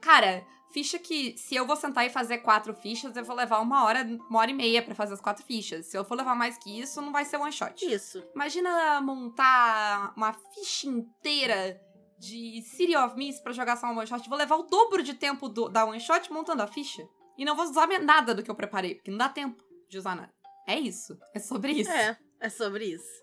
Cara, 0.01 0.47
ficha 0.73 0.99
que 0.99 1.37
se 1.37 1.55
eu 1.55 1.67
vou 1.67 1.77
sentar 1.77 2.07
e 2.07 2.11
fazer 2.11 2.39
quatro 2.39 2.75
fichas, 2.75 3.15
eu 3.17 3.25
vou 3.25 3.37
levar 3.37 3.61
uma 3.61 3.85
hora, 3.85 4.03
uma 4.29 4.39
hora 4.39 4.51
e 4.51 4.55
meia 4.55 4.83
para 4.83 4.95
fazer 4.95 5.15
as 5.15 5.21
quatro 5.21 5.45
fichas. 5.45 5.87
Se 5.87 5.97
eu 5.97 6.05
for 6.05 6.17
levar 6.17 6.35
mais 6.35 6.57
que 6.57 6.81
isso, 6.81 7.03
não 7.03 7.13
vai 7.13 7.25
ser 7.25 7.37
one 7.37 7.53
shot. 7.53 7.85
Isso. 7.85 8.23
Imagina 8.35 9.01
montar 9.01 10.13
uma 10.17 10.33
ficha 10.33 10.89
inteira 10.89 11.81
de 12.19 12.63
City 12.63 12.97
of 12.97 13.17
Mist 13.17 13.43
pra 13.43 13.53
jogar 13.53 13.77
só 13.77 13.87
uma 13.87 13.99
one 13.99 14.07
shot. 14.07 14.29
Vou 14.29 14.39
levar 14.39 14.57
o 14.57 14.65
dobro 14.65 15.03
de 15.03 15.15
tempo 15.15 15.49
do, 15.49 15.69
da 15.69 15.85
one 15.85 16.01
shot 16.01 16.33
montando 16.33 16.63
a 16.63 16.67
ficha. 16.67 17.03
E 17.37 17.45
não 17.45 17.57
vou 17.57 17.65
usar 17.65 17.87
nada 18.01 18.35
do 18.35 18.43
que 18.43 18.51
eu 18.51 18.55
preparei, 18.55 18.95
porque 18.95 19.11
não 19.11 19.19
dá 19.19 19.29
tempo 19.29 19.63
de 19.89 19.99
usar 19.99 20.15
nada. 20.15 20.33
É 20.67 20.79
isso. 20.79 21.19
É 21.35 21.39
sobre 21.39 21.73
isso. 21.73 21.91
É, 21.91 22.17
é 22.39 22.49
sobre 22.49 22.85
isso. 22.85 23.21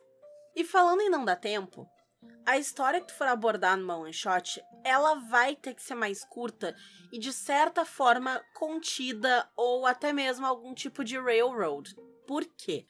E 0.55 0.63
falando 0.63 1.01
em 1.01 1.10
não 1.10 1.24
dar 1.24 1.36
tempo, 1.36 1.88
a 2.47 2.57
história 2.57 3.01
que 3.01 3.07
tu 3.07 3.13
for 3.13 3.27
abordar 3.27 3.75
numa 3.75 3.97
one 3.97 4.13
shot, 4.13 4.63
ela 4.81 5.15
vai 5.15 5.53
ter 5.53 5.74
que 5.74 5.83
ser 5.83 5.95
mais 5.95 6.24
curta 6.24 6.74
e 7.12 7.19
de 7.19 7.33
certa 7.33 7.83
forma 7.83 8.41
contida 8.53 9.45
ou 9.53 9.86
até 9.86 10.13
mesmo 10.13 10.45
algum 10.45 10.74
tipo 10.74 11.03
de 11.03 11.19
railroad. 11.19 11.93
Por 12.25 12.45
quê? 12.45 12.88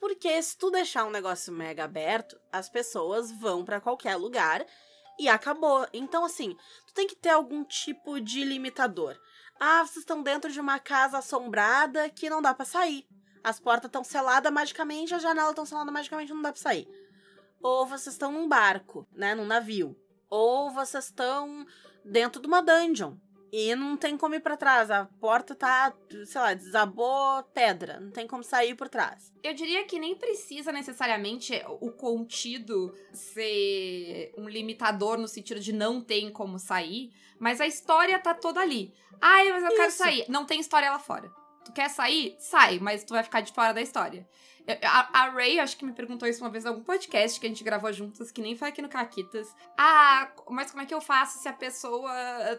Porque 0.00 0.42
se 0.42 0.58
tu 0.58 0.72
deixar 0.72 1.04
um 1.04 1.10
negócio 1.10 1.52
mega 1.52 1.84
aberto, 1.84 2.36
as 2.52 2.68
pessoas 2.68 3.30
vão 3.30 3.64
para 3.64 3.80
qualquer 3.80 4.16
lugar 4.16 4.66
e 5.18 5.28
acabou. 5.28 5.86
Então 5.92 6.24
assim, 6.24 6.56
tu 6.84 6.92
tem 6.92 7.06
que 7.06 7.14
ter 7.14 7.30
algum 7.30 7.62
tipo 7.62 8.20
de 8.20 8.42
limitador. 8.42 9.16
Ah, 9.60 9.86
vocês 9.86 9.98
estão 9.98 10.20
dentro 10.20 10.50
de 10.50 10.60
uma 10.60 10.80
casa 10.80 11.18
assombrada 11.18 12.10
que 12.10 12.28
não 12.28 12.42
dá 12.42 12.52
para 12.52 12.66
sair. 12.66 13.06
As 13.44 13.60
portas 13.60 13.88
estão 13.88 14.02
seladas 14.02 14.52
magicamente, 14.52 15.14
as 15.14 15.22
janelas 15.22 15.50
estão 15.50 15.64
seladas 15.64 15.92
magicamente, 15.92 16.32
não 16.32 16.42
dá 16.42 16.52
para 16.52 16.60
sair 16.60 17.05
ou 17.66 17.84
vocês 17.84 18.14
estão 18.14 18.30
num 18.30 18.48
barco, 18.48 19.08
né, 19.12 19.34
num 19.34 19.44
navio, 19.44 19.96
ou 20.30 20.70
vocês 20.70 21.06
estão 21.06 21.66
dentro 22.04 22.40
de 22.40 22.46
uma 22.46 22.62
dungeon 22.62 23.16
e 23.52 23.74
não 23.74 23.96
tem 23.96 24.16
como 24.16 24.36
ir 24.36 24.40
para 24.40 24.56
trás, 24.56 24.88
a 24.90 25.06
porta 25.20 25.54
tá, 25.54 25.92
sei 26.26 26.40
lá, 26.40 26.54
desabou 26.54 27.42
pedra, 27.54 27.98
não 27.98 28.10
tem 28.12 28.26
como 28.26 28.44
sair 28.44 28.74
por 28.74 28.88
trás. 28.88 29.32
Eu 29.42 29.52
diria 29.52 29.84
que 29.84 29.98
nem 29.98 30.14
precisa 30.14 30.70
necessariamente 30.70 31.60
o 31.80 31.90
contido 31.90 32.94
ser 33.12 34.32
um 34.36 34.48
limitador 34.48 35.18
no 35.18 35.26
sentido 35.26 35.60
de 35.60 35.72
não 35.72 36.00
tem 36.00 36.30
como 36.30 36.58
sair, 36.58 37.10
mas 37.38 37.60
a 37.60 37.66
história 37.66 38.18
tá 38.18 38.34
toda 38.34 38.60
ali. 38.60 38.92
Ai, 39.20 39.50
mas 39.50 39.62
eu 39.62 39.68
Isso. 39.68 39.76
quero 39.76 39.92
sair. 39.92 40.24
Não 40.28 40.44
tem 40.44 40.60
história 40.60 40.90
lá 40.90 40.98
fora. 40.98 41.32
Tu 41.64 41.72
quer 41.72 41.88
sair? 41.88 42.36
Sai, 42.38 42.78
mas 42.78 43.02
tu 43.04 43.14
vai 43.14 43.22
ficar 43.24 43.40
de 43.40 43.52
fora 43.52 43.72
da 43.72 43.80
história. 43.80 44.28
A, 44.82 45.22
a 45.22 45.30
Ray, 45.30 45.60
acho 45.60 45.76
que 45.76 45.84
me 45.84 45.92
perguntou 45.92 46.28
isso 46.28 46.42
uma 46.42 46.50
vez 46.50 46.64
em 46.64 46.68
algum 46.68 46.82
podcast 46.82 47.38
que 47.38 47.46
a 47.46 47.48
gente 47.48 47.62
gravou 47.62 47.92
juntas, 47.92 48.32
que 48.32 48.42
nem 48.42 48.56
foi 48.56 48.68
aqui 48.68 48.82
no 48.82 48.88
Caquitas. 48.88 49.54
Ah, 49.78 50.32
mas 50.50 50.70
como 50.70 50.82
é 50.82 50.86
que 50.86 50.94
eu 50.94 51.00
faço 51.00 51.38
se 51.38 51.48
a 51.48 51.52
pessoa 51.52 52.10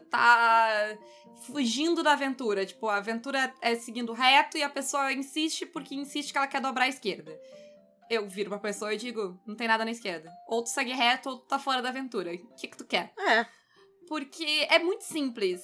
tá 0.10 0.98
fugindo 1.46 2.02
da 2.02 2.14
aventura? 2.14 2.66
Tipo, 2.66 2.88
a 2.88 2.98
aventura 2.98 3.54
é 3.62 3.76
seguindo 3.76 4.14
reto 4.14 4.58
e 4.58 4.64
a 4.64 4.70
pessoa 4.70 5.12
insiste 5.12 5.66
porque 5.66 5.96
insiste 5.96 6.32
que 6.32 6.38
ela 6.38 6.48
quer 6.48 6.62
dobrar 6.62 6.86
à 6.86 6.90
esquerda. 6.90 7.38
Eu 8.10 8.28
viro 8.30 8.50
pra 8.50 8.60
pessoa 8.60 8.94
e 8.94 8.98
digo, 8.98 9.38
não 9.46 9.56
tem 9.56 9.68
nada 9.68 9.84
na 9.84 9.92
esquerda. 9.92 10.32
Ou 10.48 10.64
tu 10.64 10.70
segue 10.70 10.94
reto 10.94 11.30
ou 11.30 11.38
tu 11.40 11.48
tá 11.48 11.60
fora 11.60 11.82
da 11.82 11.90
aventura. 11.90 12.34
O 12.34 12.56
que 12.56 12.70
que 12.70 12.78
tu 12.78 12.86
quer? 12.86 13.12
É. 13.20 13.46
Porque 14.08 14.68
é 14.70 14.80
muito 14.80 15.04
simples. 15.04 15.62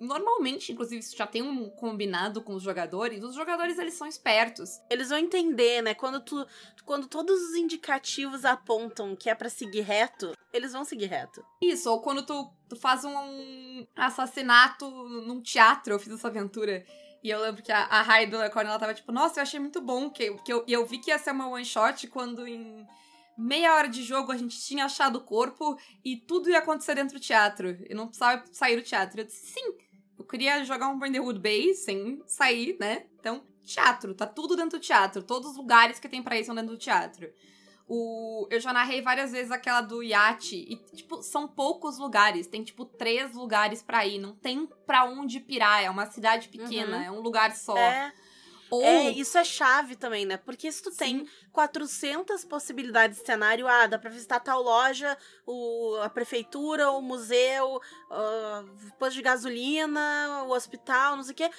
Normalmente, 0.00 0.72
inclusive, 0.72 1.00
isso 1.00 1.16
já 1.16 1.26
tem 1.26 1.42
um 1.42 1.70
combinado 1.70 2.42
com 2.42 2.54
os 2.54 2.62
jogadores. 2.62 3.22
Os 3.22 3.34
jogadores, 3.34 3.78
eles 3.78 3.94
são 3.94 4.06
espertos. 4.06 4.80
Eles 4.90 5.08
vão 5.08 5.18
entender, 5.18 5.82
né? 5.82 5.94
Quando, 5.94 6.20
tu, 6.20 6.46
quando 6.84 7.06
todos 7.06 7.40
os 7.40 7.54
indicativos 7.54 8.44
apontam 8.44 9.14
que 9.14 9.30
é 9.30 9.34
para 9.34 9.48
seguir 9.48 9.82
reto, 9.82 10.36
eles 10.52 10.72
vão 10.72 10.84
seguir 10.84 11.06
reto. 11.06 11.44
Isso, 11.62 11.88
ou 11.90 12.00
quando 12.02 12.26
tu, 12.26 12.50
tu 12.68 12.76
faz 12.76 13.04
um 13.04 13.86
assassinato 13.94 14.90
num 14.90 15.40
teatro. 15.40 15.94
Eu 15.94 15.98
fiz 15.98 16.12
essa 16.12 16.28
aventura. 16.28 16.84
E 17.22 17.30
eu 17.30 17.40
lembro 17.40 17.62
que 17.62 17.72
a, 17.72 17.84
a 17.84 18.02
Raidula, 18.02 18.50
quando 18.50 18.66
ela 18.66 18.78
tava 18.78 18.92
tipo, 18.92 19.12
nossa, 19.12 19.38
eu 19.38 19.42
achei 19.42 19.60
muito 19.60 19.80
bom. 19.80 20.10
Que, 20.10 20.34
que 20.38 20.52
eu, 20.52 20.64
eu 20.66 20.84
vi 20.84 20.98
que 20.98 21.10
ia 21.10 21.18
ser 21.18 21.30
uma 21.30 21.48
one 21.48 21.64
shot 21.64 22.06
quando 22.08 22.46
em 22.46 22.86
meia 23.36 23.74
hora 23.74 23.88
de 23.88 24.02
jogo 24.02 24.32
a 24.32 24.36
gente 24.36 24.60
tinha 24.60 24.84
achado 24.84 25.16
o 25.16 25.20
corpo 25.20 25.78
e 26.04 26.16
tudo 26.16 26.50
ia 26.50 26.58
acontecer 26.58 26.94
dentro 26.94 27.18
do 27.18 27.20
teatro. 27.20 27.76
Eu 27.88 27.96
não 27.96 28.06
precisava 28.06 28.44
sair 28.52 28.76
do 28.76 28.82
teatro. 28.82 29.20
Eu 29.20 29.24
disse, 29.24 29.46
sim, 29.46 29.74
eu 30.18 30.24
queria 30.24 30.64
jogar 30.64 30.88
um 30.88 30.98
Brotherhood 30.98 31.38
Bay 31.40 31.74
sem 31.74 32.22
sair, 32.26 32.76
né? 32.78 33.06
Então, 33.18 33.42
teatro, 33.64 34.14
tá 34.14 34.26
tudo 34.26 34.56
dentro 34.56 34.78
do 34.78 34.82
teatro. 34.82 35.22
Todos 35.22 35.50
os 35.50 35.56
lugares 35.56 35.98
que 35.98 36.08
tem 36.08 36.22
pra 36.22 36.38
ir 36.38 36.44
são 36.44 36.54
dentro 36.54 36.72
do 36.72 36.78
teatro. 36.78 37.30
O, 37.86 38.46
eu 38.50 38.58
já 38.60 38.72
narrei 38.72 39.02
várias 39.02 39.32
vezes 39.32 39.50
aquela 39.50 39.82
do 39.82 40.02
iate 40.02 40.56
e, 40.56 40.76
tipo, 40.96 41.22
são 41.22 41.46
poucos 41.46 41.98
lugares. 41.98 42.46
Tem, 42.46 42.62
tipo, 42.62 42.84
três 42.84 43.34
lugares 43.34 43.82
para 43.82 44.06
ir. 44.06 44.18
Não 44.18 44.34
tem 44.34 44.66
pra 44.86 45.04
onde 45.04 45.40
pirar. 45.40 45.82
É 45.82 45.90
uma 45.90 46.06
cidade 46.06 46.48
pequena, 46.48 46.96
uhum. 46.96 47.02
é 47.02 47.10
um 47.10 47.20
lugar 47.20 47.54
só. 47.54 47.76
É. 47.76 48.12
Ou... 48.74 48.82
É, 48.82 49.10
isso 49.10 49.38
é 49.38 49.44
chave 49.44 49.96
também, 49.96 50.26
né? 50.26 50.36
Porque 50.36 50.70
se 50.70 50.82
tu 50.82 50.90
Sim. 50.90 50.96
tem 50.96 51.28
400 51.52 52.44
possibilidades 52.44 53.18
de 53.18 53.26
cenário, 53.26 53.66
ah, 53.68 53.86
dá 53.86 53.98
pra 53.98 54.10
visitar 54.10 54.40
tal 54.40 54.62
loja, 54.62 55.16
o, 55.46 55.96
a 56.02 56.08
prefeitura, 56.08 56.90
o 56.90 57.00
museu, 57.00 57.76
uh, 57.76 58.92
posto 58.98 59.14
de 59.14 59.22
gasolina, 59.22 60.44
o 60.46 60.50
hospital, 60.50 61.16
não 61.16 61.22
sei 61.22 61.32
o 61.32 61.36
quê. 61.36 61.50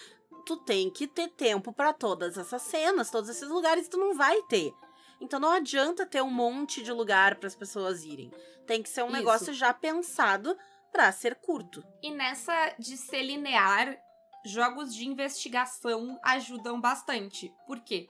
Tu 0.46 0.58
tem 0.58 0.90
que 0.90 1.08
ter 1.08 1.30
tempo 1.30 1.74
para 1.74 1.92
todas 1.92 2.38
essas 2.38 2.62
cenas, 2.62 3.10
todos 3.10 3.30
esses 3.30 3.50
lugares 3.50 3.88
tu 3.88 3.98
não 3.98 4.14
vai 4.14 4.42
ter. 4.44 4.74
Então 5.20 5.40
não 5.40 5.52
adianta 5.52 6.06
ter 6.06 6.22
um 6.22 6.30
monte 6.30 6.84
de 6.84 6.92
lugar 6.92 7.36
para 7.36 7.48
as 7.48 7.56
pessoas 7.56 8.04
irem. 8.04 8.32
Tem 8.68 8.84
que 8.84 8.90
ser 8.90 9.04
um 9.04 9.08
Isso. 9.08 9.16
negócio 9.16 9.54
já 9.54 9.74
pensado 9.74 10.56
para 10.92 11.12
ser 11.12 11.36
curto. 11.36 11.84
E 12.02 12.12
nessa 12.12 12.74
de 12.80 12.96
ser 12.96 13.24
linear, 13.24 13.98
jogos 14.46 14.94
de 14.94 15.08
investigação 15.08 16.20
ajudam 16.24 16.80
bastante. 16.80 17.54
Por 17.68 17.80
quê? 17.82 18.08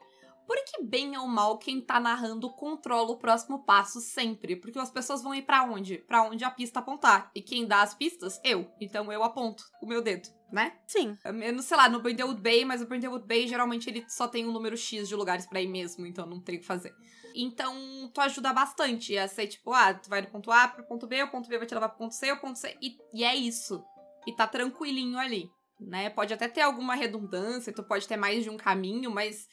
Porque, 0.47 0.83
bem 0.83 1.17
ou 1.17 1.27
mal, 1.27 1.57
quem 1.57 1.81
tá 1.81 1.99
narrando 1.99 2.51
controla 2.51 3.11
o 3.11 3.17
próximo 3.17 3.63
passo 3.63 3.99
sempre. 3.99 4.55
Porque 4.55 4.77
as 4.77 4.91
pessoas 4.91 5.23
vão 5.23 5.33
ir 5.33 5.41
para 5.41 5.63
onde? 5.63 5.97
para 5.97 6.23
onde 6.23 6.43
a 6.43 6.51
pista 6.51 6.79
apontar. 6.79 7.31
E 7.33 7.41
quem 7.41 7.65
dá 7.65 7.81
as 7.81 7.93
pistas? 7.93 8.39
Eu. 8.43 8.71
Então 8.79 9.11
eu 9.11 9.23
aponto 9.23 9.63
o 9.81 9.87
meu 9.87 10.01
dedo, 10.01 10.29
né? 10.51 10.77
Sim. 10.85 11.17
Menos, 11.33 11.65
sei 11.65 11.77
lá, 11.77 11.89
no 11.89 11.99
Brindlewood 11.99 12.41
Bay, 12.41 12.63
mas 12.63 12.81
o 12.81 12.85
Brindlewood 12.85 13.25
Bay 13.25 13.47
geralmente 13.47 13.89
ele 13.89 14.05
só 14.07 14.27
tem 14.27 14.47
um 14.47 14.51
número 14.51 14.77
X 14.77 15.07
de 15.07 15.15
lugares 15.15 15.47
para 15.47 15.61
ir 15.61 15.67
mesmo, 15.67 16.05
então 16.05 16.25
não 16.25 16.39
tem 16.39 16.57
o 16.57 16.59
que 16.59 16.65
fazer. 16.65 16.93
Então, 17.35 18.09
tu 18.13 18.21
ajuda 18.21 18.53
bastante 18.53 19.17
a 19.17 19.27
ser 19.27 19.47
tipo, 19.47 19.73
ah, 19.73 19.93
tu 19.93 20.09
vai 20.09 20.21
do 20.21 20.29
ponto 20.29 20.51
A 20.51 20.67
pro 20.69 20.85
ponto 20.85 21.05
B, 21.05 21.21
o 21.23 21.29
ponto 21.29 21.49
B 21.49 21.57
vai 21.57 21.67
te 21.67 21.73
levar 21.73 21.89
pro 21.89 21.97
ponto 21.97 22.15
C, 22.15 22.31
o 22.31 22.39
ponto 22.39 22.57
C, 22.57 22.77
e, 22.81 22.97
e 23.13 23.23
é 23.25 23.35
isso. 23.35 23.83
E 24.25 24.33
tá 24.33 24.47
tranquilinho 24.47 25.19
ali, 25.19 25.51
né? 25.79 26.09
Pode 26.09 26.33
até 26.33 26.47
ter 26.47 26.61
alguma 26.61 26.95
redundância, 26.95 27.73
tu 27.73 27.83
pode 27.83 28.07
ter 28.07 28.17
mais 28.17 28.43
de 28.43 28.49
um 28.49 28.57
caminho, 28.57 29.11
mas 29.11 29.47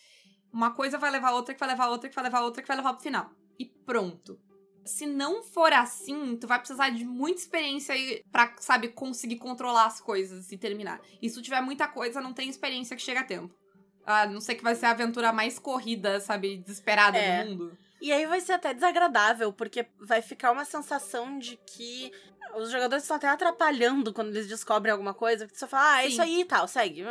uma 0.52 0.71
coisa 0.71 0.99
vai 0.99 1.11
levar 1.11 1.29
a 1.29 1.35
outra, 1.35 1.55
que 1.55 1.61
vai 1.61 1.69
levar 1.69 1.85
a 1.85 1.91
outra, 1.91 2.09
que 2.09 2.14
vai 2.14 2.25
levar 2.25 2.38
a 2.38 2.45
outra, 2.45 2.62
que 2.62 2.69
vai 2.69 2.76
levar 2.76 2.93
pro 2.93 3.02
final. 3.02 3.31
E 3.59 3.64
pronto. 3.64 4.38
Se 4.85 5.07
não 5.07 5.45
for 5.45 5.73
assim, 5.73 6.37
tu 6.37 6.47
vai 6.47 6.59
precisar 6.59 6.91
de 6.91 7.05
muita 7.05 7.41
experiência 7.41 7.95
pra, 8.33 8.52
sabe, 8.59 8.88
conseguir 8.88 9.37
controlar 9.37 9.87
as 9.87 10.00
coisas 10.00 10.50
e 10.50 10.59
terminar. 10.59 11.00
E 11.21 11.29
se 11.29 11.37
tu 11.37 11.43
tiver 11.43 11.61
muita 11.61 11.87
coisa, 11.87 12.21
não 12.21 12.33
tem 12.33 12.49
experiência 12.49 12.97
que 12.97 13.02
chega 13.02 13.21
a 13.21 13.25
tempo. 13.25 13.55
A 14.05 14.26
não 14.26 14.41
ser 14.41 14.57
que 14.57 14.64
vai 14.64 14.75
ser 14.75 14.87
a 14.87 14.91
aventura 14.91 15.33
mais 15.33 15.59
corrida, 15.59 16.19
sabe, 16.19 16.57
desesperada 16.57 17.17
é. 17.17 17.45
do 17.45 17.50
mundo. 17.50 17.79
E 18.00 18.11
aí 18.11 18.26
vai 18.26 18.41
ser 18.41 18.55
até 18.55 18.75
desagradável, 18.75 19.52
porque 19.52 19.87
vai 20.00 20.21
ficar 20.21 20.50
uma 20.50 20.64
sensação 20.64 21.38
de 21.38 21.57
que 21.57 22.11
os 22.55 22.71
jogadores 22.71 23.05
estão 23.05 23.17
até 23.17 23.29
atrapalhando 23.29 24.13
quando 24.13 24.29
eles 24.29 24.49
descobrem 24.49 24.93
alguma 24.93 25.15
coisa. 25.15 25.49
Você 25.53 25.67
fala, 25.67 25.95
ah, 25.95 26.05
é 26.05 26.09
isso 26.09 26.23
aí 26.23 26.41
e 26.41 26.45
tal, 26.45 26.69
segue. 26.69 27.03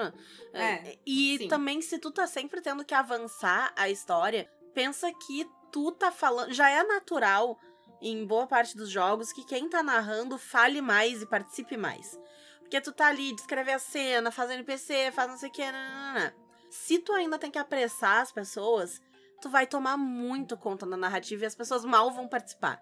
É. 0.53 0.61
é 0.61 0.99
e 1.05 1.37
sim. 1.39 1.47
também, 1.47 1.81
se 1.81 1.97
tu 1.97 2.11
tá 2.11 2.27
sempre 2.27 2.61
tendo 2.61 2.85
que 2.85 2.93
avançar 2.93 3.73
a 3.75 3.89
história, 3.89 4.49
pensa 4.73 5.11
que 5.13 5.49
tu 5.71 5.91
tá 5.91 6.11
falando. 6.11 6.53
Já 6.53 6.69
é 6.69 6.83
natural 6.83 7.59
em 8.01 8.25
boa 8.25 8.47
parte 8.47 8.75
dos 8.75 8.89
jogos 8.89 9.31
que 9.31 9.45
quem 9.45 9.69
tá 9.69 9.83
narrando 9.83 10.37
fale 10.37 10.81
mais 10.81 11.21
e 11.21 11.25
participe 11.25 11.77
mais. 11.77 12.19
Porque 12.59 12.81
tu 12.81 12.91
tá 12.91 13.07
ali, 13.07 13.35
descrever 13.35 13.73
a 13.73 13.79
cena, 13.79 14.31
faz 14.31 14.49
NPC, 14.49 15.11
faz 15.11 15.29
não 15.29 15.37
sei 15.37 15.49
o 15.49 15.51
que. 15.51 15.63
Se 16.69 16.99
tu 16.99 17.13
ainda 17.13 17.37
tem 17.37 17.51
que 17.51 17.59
apressar 17.59 18.21
as 18.21 18.31
pessoas, 18.31 19.01
tu 19.41 19.49
vai 19.49 19.67
tomar 19.67 19.97
muito 19.97 20.55
conta 20.55 20.85
da 20.85 20.95
narrativa 20.95 21.43
e 21.43 21.47
as 21.47 21.55
pessoas 21.55 21.83
mal 21.83 22.11
vão 22.11 22.27
participar. 22.27 22.81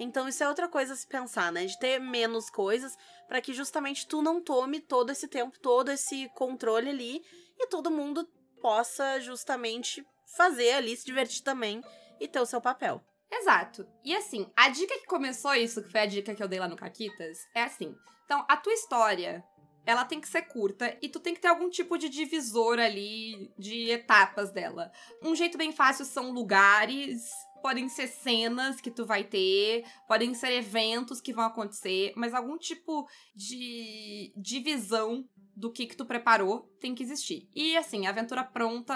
Então 0.00 0.26
isso 0.26 0.42
é 0.42 0.48
outra 0.48 0.66
coisa 0.66 0.94
a 0.94 0.96
se 0.96 1.06
pensar, 1.06 1.52
né? 1.52 1.66
De 1.66 1.78
ter 1.78 2.00
menos 2.00 2.48
coisas 2.48 2.96
para 3.28 3.40
que 3.40 3.52
justamente 3.52 4.06
tu 4.06 4.22
não 4.22 4.40
tome 4.40 4.80
todo 4.80 5.10
esse 5.10 5.28
tempo, 5.28 5.58
todo 5.60 5.90
esse 5.90 6.28
controle 6.30 6.88
ali 6.88 7.22
e 7.58 7.66
todo 7.66 7.90
mundo 7.90 8.26
possa 8.62 9.20
justamente 9.20 10.04
fazer 10.36 10.72
ali, 10.72 10.96
se 10.96 11.04
divertir 11.04 11.42
também 11.42 11.82
e 12.18 12.26
ter 12.26 12.40
o 12.40 12.46
seu 12.46 12.62
papel. 12.62 13.04
Exato. 13.30 13.86
E 14.02 14.16
assim, 14.16 14.50
a 14.56 14.70
dica 14.70 14.98
que 14.98 15.06
começou 15.06 15.54
isso, 15.54 15.82
que 15.82 15.90
foi 15.90 16.00
a 16.00 16.06
dica 16.06 16.34
que 16.34 16.42
eu 16.42 16.48
dei 16.48 16.58
lá 16.58 16.66
no 16.66 16.76
Caquitas, 16.76 17.38
é 17.54 17.62
assim. 17.62 17.94
Então, 18.24 18.44
a 18.48 18.56
tua 18.56 18.72
história, 18.72 19.44
ela 19.86 20.04
tem 20.04 20.20
que 20.20 20.28
ser 20.28 20.42
curta 20.42 20.96
e 21.00 21.08
tu 21.08 21.20
tem 21.20 21.34
que 21.34 21.40
ter 21.40 21.48
algum 21.48 21.68
tipo 21.68 21.96
de 21.98 22.08
divisor 22.08 22.78
ali 22.78 23.52
de 23.58 23.90
etapas 23.90 24.50
dela. 24.50 24.90
Um 25.22 25.34
jeito 25.34 25.58
bem 25.58 25.72
fácil 25.72 26.04
são 26.04 26.32
lugares, 26.32 27.30
podem 27.60 27.88
ser 27.88 28.06
cenas 28.06 28.80
que 28.80 28.90
tu 28.90 29.06
vai 29.06 29.24
ter, 29.24 29.84
podem 30.06 30.34
ser 30.34 30.52
eventos 30.52 31.20
que 31.20 31.32
vão 31.32 31.44
acontecer, 31.44 32.12
mas 32.16 32.34
algum 32.34 32.58
tipo 32.58 33.08
de 33.34 34.32
divisão 34.36 35.24
do 35.54 35.70
que 35.70 35.86
que 35.86 35.96
tu 35.96 36.04
preparou 36.04 36.70
tem 36.80 36.94
que 36.94 37.02
existir. 37.02 37.48
E 37.54 37.76
assim, 37.76 38.06
aventura 38.06 38.42
pronta, 38.42 38.94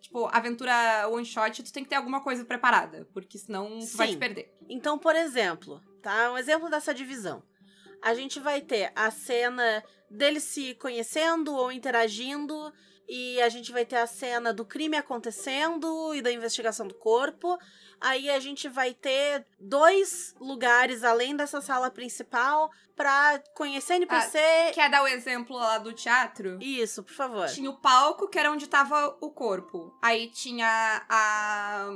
tipo, 0.00 0.26
aventura 0.32 1.08
one 1.08 1.24
shot, 1.24 1.62
tu 1.62 1.72
tem 1.72 1.84
que 1.84 1.90
ter 1.90 1.96
alguma 1.96 2.22
coisa 2.22 2.44
preparada, 2.44 3.08
porque 3.12 3.38
senão 3.38 3.78
tu 3.78 3.96
vai 3.96 4.08
te 4.08 4.16
perder. 4.16 4.54
Então, 4.68 4.98
por 4.98 5.14
exemplo, 5.14 5.80
tá? 6.02 6.32
Um 6.32 6.38
exemplo 6.38 6.70
dessa 6.70 6.94
divisão 6.94 7.42
a 8.04 8.12
gente 8.12 8.38
vai 8.38 8.60
ter 8.60 8.92
a 8.94 9.10
cena 9.10 9.82
deles 10.10 10.42
se 10.42 10.74
conhecendo 10.74 11.54
ou 11.54 11.72
interagindo. 11.72 12.70
E 13.08 13.40
a 13.42 13.48
gente 13.48 13.70
vai 13.70 13.84
ter 13.84 13.96
a 13.96 14.06
cena 14.06 14.52
do 14.52 14.64
crime 14.64 14.96
acontecendo 14.96 16.14
e 16.14 16.22
da 16.22 16.32
investigação 16.32 16.86
do 16.86 16.94
corpo. 16.94 17.58
Aí 18.00 18.30
a 18.30 18.40
gente 18.40 18.68
vai 18.68 18.92
ter 18.92 19.46
dois 19.58 20.34
lugares 20.40 21.04
além 21.04 21.36
dessa 21.36 21.60
sala 21.60 21.90
principal 21.90 22.70
pra 22.96 23.42
conhecer 23.54 23.94
NPC. 23.94 24.38
Ah, 24.38 24.72
quer 24.72 24.90
dar 24.90 25.02
o 25.02 25.06
exemplo 25.06 25.56
lá 25.56 25.78
do 25.78 25.92
teatro? 25.92 26.58
Isso, 26.60 27.02
por 27.02 27.14
favor. 27.14 27.48
Tinha 27.48 27.70
o 27.70 27.80
palco, 27.80 28.28
que 28.28 28.38
era 28.38 28.50
onde 28.50 28.66
tava 28.66 29.16
o 29.20 29.30
corpo. 29.30 29.96
Aí 30.02 30.30
tinha 30.30 31.04
a. 31.08 31.90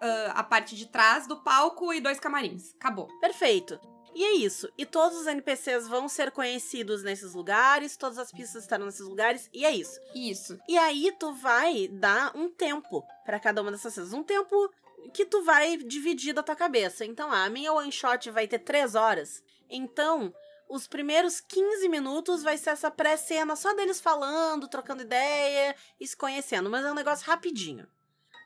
a, 0.00 0.40
a 0.40 0.44
parte 0.44 0.76
de 0.76 0.86
trás 0.86 1.26
do 1.26 1.42
palco 1.42 1.92
e 1.92 2.00
dois 2.00 2.18
camarins. 2.18 2.74
Acabou. 2.74 3.08
Perfeito. 3.20 3.80
E 4.14 4.24
é 4.24 4.32
isso. 4.32 4.68
E 4.76 4.84
todos 4.84 5.18
os 5.18 5.26
NPCs 5.26 5.88
vão 5.88 6.08
ser 6.08 6.30
conhecidos 6.30 7.02
nesses 7.02 7.34
lugares, 7.34 7.96
todas 7.96 8.18
as 8.18 8.30
pistas 8.30 8.62
estarão 8.62 8.86
nesses 8.86 9.06
lugares, 9.06 9.48
e 9.52 9.64
é 9.64 9.74
isso. 9.74 9.98
Isso. 10.14 10.58
E 10.68 10.76
aí 10.76 11.12
tu 11.18 11.32
vai 11.34 11.88
dar 11.88 12.36
um 12.36 12.50
tempo 12.50 13.04
para 13.24 13.40
cada 13.40 13.62
uma 13.62 13.70
dessas 13.70 13.94
cenas. 13.94 14.12
Um 14.12 14.22
tempo 14.22 14.70
que 15.14 15.24
tu 15.24 15.42
vai 15.42 15.76
dividir 15.76 16.34
da 16.34 16.42
tua 16.42 16.54
cabeça. 16.54 17.04
Então, 17.04 17.30
ah, 17.30 17.44
a 17.44 17.50
minha 17.50 17.72
one 17.72 17.90
shot 17.90 18.30
vai 18.30 18.46
ter 18.46 18.58
três 18.58 18.94
horas. 18.94 19.42
Então, 19.68 20.32
os 20.68 20.86
primeiros 20.86 21.40
15 21.40 21.88
minutos 21.88 22.42
vai 22.42 22.56
ser 22.56 22.70
essa 22.70 22.90
pré-cena 22.90 23.56
só 23.56 23.74
deles 23.74 24.00
falando, 24.00 24.68
trocando 24.68 25.02
ideia 25.02 25.74
e 25.98 26.06
se 26.06 26.16
conhecendo. 26.16 26.70
Mas 26.70 26.84
é 26.84 26.90
um 26.90 26.94
negócio 26.94 27.26
rapidinho. 27.26 27.86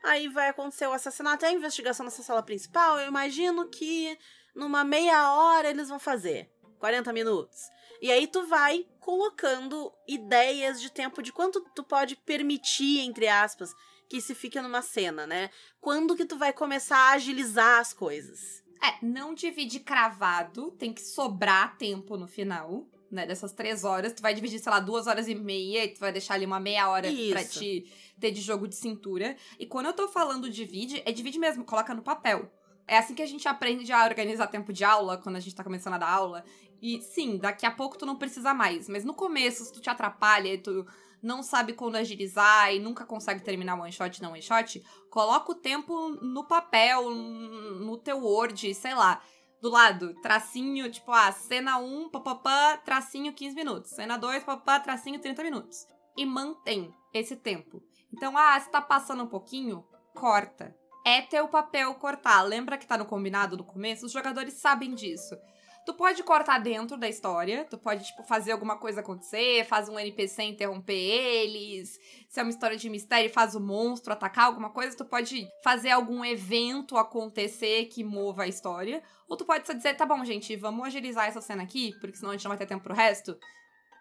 Aí 0.02 0.28
vai 0.28 0.48
acontecer 0.48 0.86
o 0.86 0.92
assassinato 0.92 1.44
e 1.44 1.48
a 1.48 1.52
investigação 1.52 2.04
nessa 2.04 2.22
sala 2.22 2.42
principal. 2.42 2.98
Eu 2.98 3.08
imagino 3.08 3.68
que 3.68 4.16
numa 4.56 4.82
meia 4.82 5.32
hora 5.34 5.70
eles 5.70 5.88
vão 5.88 5.98
fazer. 5.98 6.50
40 6.78 7.12
minutos. 7.12 7.70
E 8.00 8.10
aí 8.10 8.26
tu 8.26 8.46
vai 8.46 8.86
colocando 9.00 9.92
ideias 10.06 10.80
de 10.80 10.90
tempo 10.90 11.22
de 11.22 11.32
quanto 11.32 11.60
tu 11.74 11.84
pode 11.84 12.16
permitir, 12.16 13.00
entre 13.00 13.28
aspas, 13.28 13.72
que 14.08 14.20
se 14.20 14.34
fique 14.34 14.60
numa 14.60 14.82
cena, 14.82 15.26
né? 15.26 15.50
Quando 15.80 16.16
que 16.16 16.24
tu 16.24 16.36
vai 16.36 16.52
começar 16.52 16.96
a 16.96 17.12
agilizar 17.12 17.80
as 17.80 17.92
coisas. 17.92 18.62
É, 18.82 19.04
não 19.04 19.34
divide 19.34 19.80
cravado, 19.80 20.70
tem 20.72 20.92
que 20.92 21.00
sobrar 21.00 21.78
tempo 21.78 22.16
no 22.16 22.26
final, 22.26 22.86
né? 23.10 23.26
Dessas 23.26 23.52
três 23.52 23.84
horas, 23.84 24.12
tu 24.12 24.20
vai 24.20 24.34
dividir, 24.34 24.58
sei 24.58 24.70
lá, 24.70 24.80
duas 24.80 25.06
horas 25.06 25.28
e 25.28 25.34
meia, 25.34 25.84
e 25.84 25.88
tu 25.88 26.00
vai 26.00 26.12
deixar 26.12 26.34
ali 26.34 26.44
uma 26.44 26.60
meia 26.60 26.88
hora 26.90 27.08
Isso. 27.08 27.30
pra 27.30 27.44
te 27.44 27.90
ter 28.20 28.30
de 28.30 28.40
jogo 28.42 28.68
de 28.68 28.76
cintura. 28.76 29.34
E 29.58 29.66
quando 29.66 29.86
eu 29.86 29.92
tô 29.94 30.08
falando 30.08 30.50
divide, 30.50 31.02
é 31.06 31.12
divide 31.12 31.38
mesmo, 31.38 31.64
coloca 31.64 31.94
no 31.94 32.02
papel. 32.02 32.50
É 32.86 32.98
assim 32.98 33.14
que 33.14 33.22
a 33.22 33.26
gente 33.26 33.48
aprende 33.48 33.92
a 33.92 34.04
organizar 34.04 34.46
tempo 34.46 34.72
de 34.72 34.84
aula, 34.84 35.18
quando 35.18 35.36
a 35.36 35.40
gente 35.40 35.54
tá 35.54 35.64
começando 35.64 35.94
a 35.94 35.98
dar 35.98 36.10
aula. 36.10 36.44
E 36.80 37.00
sim, 37.02 37.36
daqui 37.36 37.66
a 37.66 37.70
pouco 37.70 37.98
tu 37.98 38.06
não 38.06 38.16
precisa 38.16 38.54
mais. 38.54 38.88
Mas 38.88 39.04
no 39.04 39.12
começo, 39.12 39.64
se 39.64 39.72
tu 39.72 39.80
te 39.80 39.90
atrapalha 39.90 40.54
e 40.54 40.58
tu 40.58 40.86
não 41.20 41.42
sabe 41.42 41.72
quando 41.72 41.96
agilizar 41.96 42.72
e 42.72 42.78
nunca 42.78 43.04
consegue 43.04 43.42
terminar 43.42 43.74
one 43.74 43.90
shot 43.90 44.22
não 44.22 44.32
one 44.32 44.42
shot, 44.42 44.80
coloca 45.10 45.50
o 45.50 45.54
tempo 45.56 46.10
no 46.22 46.44
papel, 46.44 47.10
no 47.10 47.96
teu 47.98 48.22
Word, 48.22 48.72
sei 48.74 48.94
lá. 48.94 49.20
Do 49.60 49.70
lado, 49.70 50.14
tracinho, 50.20 50.88
tipo, 50.90 51.10
ah, 51.10 51.32
cena 51.32 51.78
1, 51.78 52.10
papapá, 52.10 52.76
tracinho 52.76 53.32
15 53.32 53.56
minutos. 53.56 53.90
Cena 53.90 54.16
2, 54.16 54.44
papapá, 54.44 54.78
tracinho 54.78 55.18
30 55.18 55.42
minutos. 55.42 55.86
E 56.16 56.24
mantém 56.24 56.94
esse 57.12 57.34
tempo. 57.34 57.82
Então, 58.12 58.36
ah, 58.36 58.60
se 58.60 58.70
tá 58.70 58.80
passando 58.80 59.24
um 59.24 59.28
pouquinho, 59.28 59.84
corta 60.14 60.76
é 61.06 61.22
teu 61.22 61.46
papel 61.46 61.94
cortar. 61.94 62.42
Lembra 62.42 62.76
que 62.76 62.84
tá 62.84 62.98
no 62.98 63.06
combinado 63.06 63.56
do 63.56 63.62
começo? 63.62 64.04
Os 64.04 64.10
jogadores 64.10 64.54
sabem 64.54 64.92
disso. 64.92 65.38
Tu 65.86 65.94
pode 65.94 66.20
cortar 66.24 66.58
dentro 66.58 66.96
da 66.96 67.08
história, 67.08 67.64
tu 67.64 67.78
pode, 67.78 68.04
tipo, 68.04 68.24
fazer 68.24 68.50
alguma 68.50 68.76
coisa 68.76 68.98
acontecer, 68.98 69.64
faz 69.66 69.88
um 69.88 69.96
NPC 69.96 70.42
interromper 70.42 70.92
eles. 70.92 71.96
Se 72.28 72.40
é 72.40 72.42
uma 72.42 72.50
história 72.50 72.76
de 72.76 72.90
mistério, 72.90 73.32
faz 73.32 73.54
o 73.54 73.60
monstro 73.60 74.12
atacar 74.12 74.46
alguma 74.46 74.70
coisa, 74.70 74.96
tu 74.96 75.04
pode 75.04 75.46
fazer 75.62 75.90
algum 75.90 76.24
evento 76.24 76.98
acontecer 76.98 77.84
que 77.84 78.02
mova 78.02 78.42
a 78.42 78.48
história. 78.48 79.00
Ou 79.28 79.36
tu 79.36 79.44
pode 79.44 79.64
só 79.64 79.72
dizer, 79.72 79.94
tá 79.94 80.04
bom, 80.04 80.24
gente, 80.24 80.56
vamos 80.56 80.88
agilizar 80.88 81.28
essa 81.28 81.40
cena 81.40 81.62
aqui, 81.62 81.94
porque 82.00 82.16
senão 82.16 82.30
a 82.30 82.32
gente 82.32 82.44
não 82.44 82.50
vai 82.50 82.58
ter 82.58 82.66
tempo 82.66 82.82
pro 82.82 82.92
resto. 82.92 83.38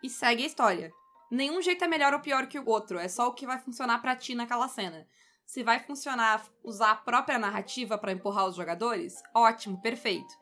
E 0.02 0.10
segue 0.10 0.42
a 0.42 0.48
história. 0.48 0.92
Nenhum 1.30 1.62
jeito 1.62 1.84
é 1.84 1.88
melhor 1.88 2.16
ou 2.16 2.20
pior 2.20 2.48
que 2.48 2.58
o 2.58 2.68
outro, 2.68 2.98
é 2.98 3.08
só 3.08 3.28
o 3.28 3.34
que 3.34 3.46
vai 3.46 3.60
funcionar 3.60 4.00
para 4.00 4.16
ti 4.16 4.34
naquela 4.34 4.68
cena. 4.68 5.08
Se 5.46 5.64
vai 5.64 5.80
funcionar 5.80 6.44
usar 6.64 6.92
a 6.92 6.96
própria 6.96 7.38
narrativa 7.38 7.98
para 7.98 8.12
empurrar 8.12 8.48
os 8.48 8.56
jogadores, 8.56 9.22
ótimo, 9.34 9.82
perfeito. 9.82 10.34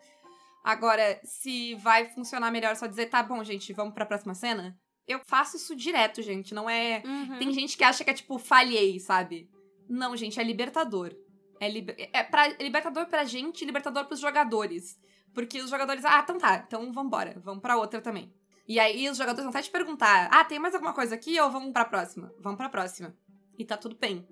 Agora, 0.64 1.20
se 1.24 1.76
vai 1.76 2.08
funcionar 2.10 2.50
melhor 2.50 2.76
só 2.76 2.88
dizer, 2.88 3.08
tá 3.08 3.22
bom, 3.22 3.44
gente, 3.44 3.74
vamos 3.74 3.94
pra 3.94 4.06
próxima 4.06 4.34
cena, 4.34 4.78
eu 5.06 5.20
faço 5.26 5.58
isso 5.58 5.76
direto, 5.76 6.22
gente. 6.22 6.54
Não 6.54 6.70
é. 6.70 7.04
Uhum. 7.06 7.38
Tem 7.38 7.52
gente 7.52 7.78
que 7.78 7.84
acha 7.84 8.04
que 8.04 8.10
é 8.10 8.14
tipo, 8.14 8.38
falhei, 8.38 9.00
sabe? 9.00 9.50
Não, 9.90 10.16
gente, 10.16 10.40
é 10.40 10.44
libertador. 10.44 11.14
É, 11.60 11.70
liber... 11.70 11.96
é 12.14 12.24
pra... 12.24 12.48
libertador 12.60 13.06
pra 13.08 13.26
gente 13.26 13.62
e 13.62 13.66
libertador 13.66 14.06
pros 14.06 14.22
jogadores. 14.22 14.98
Porque 15.34 15.62
os 15.62 15.70
jogadores, 15.70 16.06
ah, 16.06 16.22
então 16.24 16.38
tá, 16.38 16.64
então 16.66 16.94
vambora, 16.94 17.42
vamos 17.44 17.62
pra 17.62 17.76
outra 17.76 18.00
também. 18.00 18.34
E 18.66 18.80
aí 18.80 19.10
os 19.10 19.18
jogadores 19.18 19.44
vão 19.44 19.50
até 19.50 19.62
te 19.62 19.70
perguntar: 19.70 20.30
ah, 20.32 20.46
tem 20.46 20.60
mais 20.60 20.74
alguma 20.74 20.94
coisa 20.94 21.16
aqui 21.16 21.40
ou 21.42 21.52
vamos 21.52 21.74
pra 21.74 21.84
próxima? 21.84 22.34
Vamos 22.40 22.58
pra 22.58 22.70
próxima. 22.70 23.14
E 23.58 23.66
tá 23.66 23.76
tudo 23.76 23.98
bem 23.98 24.26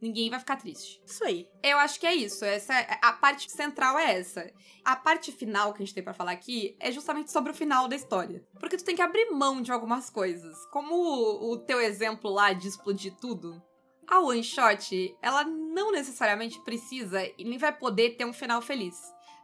Ninguém 0.00 0.30
vai 0.30 0.38
ficar 0.38 0.56
triste. 0.56 1.02
Isso 1.04 1.24
aí. 1.24 1.48
Eu 1.62 1.76
acho 1.78 1.98
que 1.98 2.06
é 2.06 2.14
isso. 2.14 2.44
Essa 2.44 2.72
a 3.02 3.12
parte 3.12 3.50
central 3.50 3.98
é 3.98 4.18
essa. 4.18 4.50
A 4.84 4.94
parte 4.94 5.32
final 5.32 5.72
que 5.72 5.82
a 5.82 5.84
gente 5.84 5.94
tem 5.94 6.02
para 6.04 6.14
falar 6.14 6.30
aqui 6.32 6.76
é 6.78 6.92
justamente 6.92 7.32
sobre 7.32 7.50
o 7.50 7.54
final 7.54 7.88
da 7.88 7.96
história. 7.96 8.44
Porque 8.60 8.76
tu 8.76 8.84
tem 8.84 8.94
que 8.96 9.02
abrir 9.02 9.30
mão 9.30 9.60
de 9.60 9.72
algumas 9.72 10.08
coisas. 10.08 10.56
Como 10.66 10.94
o, 10.94 11.52
o 11.52 11.58
teu 11.58 11.80
exemplo 11.80 12.30
lá 12.30 12.52
de 12.52 12.68
explodir 12.68 13.14
tudo. 13.20 13.60
A 14.06 14.20
one 14.20 14.42
shot, 14.42 15.14
ela 15.20 15.44
não 15.44 15.92
necessariamente 15.92 16.58
precisa 16.64 17.22
e 17.36 17.44
nem 17.44 17.58
vai 17.58 17.76
poder 17.76 18.16
ter 18.16 18.24
um 18.24 18.32
final 18.32 18.62
feliz. 18.62 18.96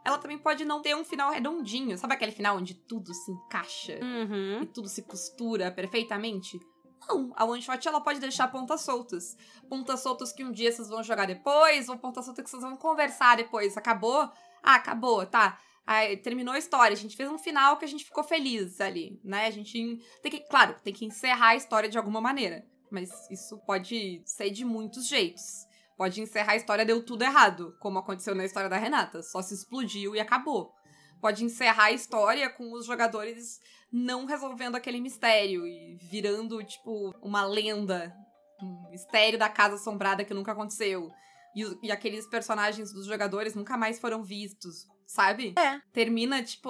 Ela 0.03 0.17
também 0.17 0.37
pode 0.37 0.63
não 0.65 0.81
ter 0.81 0.95
um 0.95 1.03
final 1.03 1.31
redondinho. 1.31 1.97
Sabe 1.97 2.13
aquele 2.13 2.31
final 2.31 2.57
onde 2.57 2.73
tudo 2.75 3.13
se 3.13 3.31
encaixa 3.31 3.99
Uhum. 4.01 4.61
e 4.63 4.65
tudo 4.67 4.87
se 4.87 5.01
costura 5.03 5.69
perfeitamente? 5.71 6.59
Não, 7.07 7.31
a 7.35 7.45
one 7.45 7.61
shot 7.61 7.87
ela 7.87 8.01
pode 8.01 8.19
deixar 8.19 8.47
pontas 8.47 8.81
soltas. 8.81 9.37
Pontas 9.69 10.01
soltas 10.01 10.31
que 10.31 10.43
um 10.43 10.51
dia 10.51 10.71
vocês 10.71 10.89
vão 10.89 11.03
jogar 11.03 11.25
depois, 11.25 11.89
ou 11.89 11.97
pontas 11.97 12.25
soltas 12.25 12.43
que 12.43 12.49
vocês 12.49 12.63
vão 12.63 12.75
conversar 12.75 13.37
depois. 13.37 13.77
Acabou? 13.77 14.29
Ah, 14.63 14.75
acabou, 14.75 15.25
tá. 15.25 15.59
Aí, 15.85 16.17
terminou 16.17 16.53
a 16.55 16.57
história, 16.57 16.93
a 16.93 16.97
gente 16.97 17.15
fez 17.15 17.29
um 17.29 17.37
final 17.37 17.77
que 17.77 17.85
a 17.85 17.87
gente 17.87 18.03
ficou 18.03 18.23
feliz 18.23 18.81
ali, 18.81 19.19
né? 19.23 19.45
A 19.45 19.51
gente 19.51 20.01
tem 20.21 20.31
que, 20.31 20.39
claro, 20.39 20.75
tem 20.83 20.93
que 20.93 21.05
encerrar 21.05 21.49
a 21.49 21.55
história 21.55 21.87
de 21.87 21.97
alguma 21.97 22.19
maneira. 22.19 22.65
Mas 22.89 23.29
isso 23.29 23.57
pode 23.59 24.21
ser 24.25 24.49
de 24.49 24.65
muitos 24.65 25.07
jeitos. 25.07 25.67
Pode 25.95 26.19
encerrar 26.21 26.53
a 26.53 26.55
história, 26.55 26.85
deu 26.85 27.05
tudo 27.05 27.23
errado, 27.23 27.75
como 27.79 27.99
aconteceu 27.99 28.33
na 28.33 28.45
história 28.45 28.69
da 28.69 28.77
Renata. 28.77 29.21
Só 29.21 29.41
se 29.41 29.53
explodiu 29.53 30.15
e 30.15 30.19
acabou. 30.19 30.73
Pode 31.21 31.43
encerrar 31.43 31.85
a 31.85 31.91
história 31.91 32.49
com 32.49 32.73
os 32.73 32.85
jogadores 32.85 33.59
não 33.91 34.25
resolvendo 34.25 34.75
aquele 34.75 34.99
mistério 34.99 35.65
e 35.65 35.97
virando, 36.09 36.63
tipo, 36.63 37.13
uma 37.21 37.45
lenda. 37.45 38.13
Um 38.61 38.89
mistério 38.89 39.37
da 39.37 39.49
casa 39.49 39.75
assombrada 39.75 40.23
que 40.23 40.33
nunca 40.33 40.51
aconteceu. 40.53 41.09
E, 41.55 41.87
e 41.87 41.91
aqueles 41.91 42.27
personagens 42.27 42.91
dos 42.93 43.05
jogadores 43.05 43.53
nunca 43.55 43.77
mais 43.77 43.99
foram 43.99 44.23
vistos, 44.23 44.85
sabe? 45.05 45.53
É. 45.57 45.79
Termina, 45.93 46.41
tipo, 46.43 46.69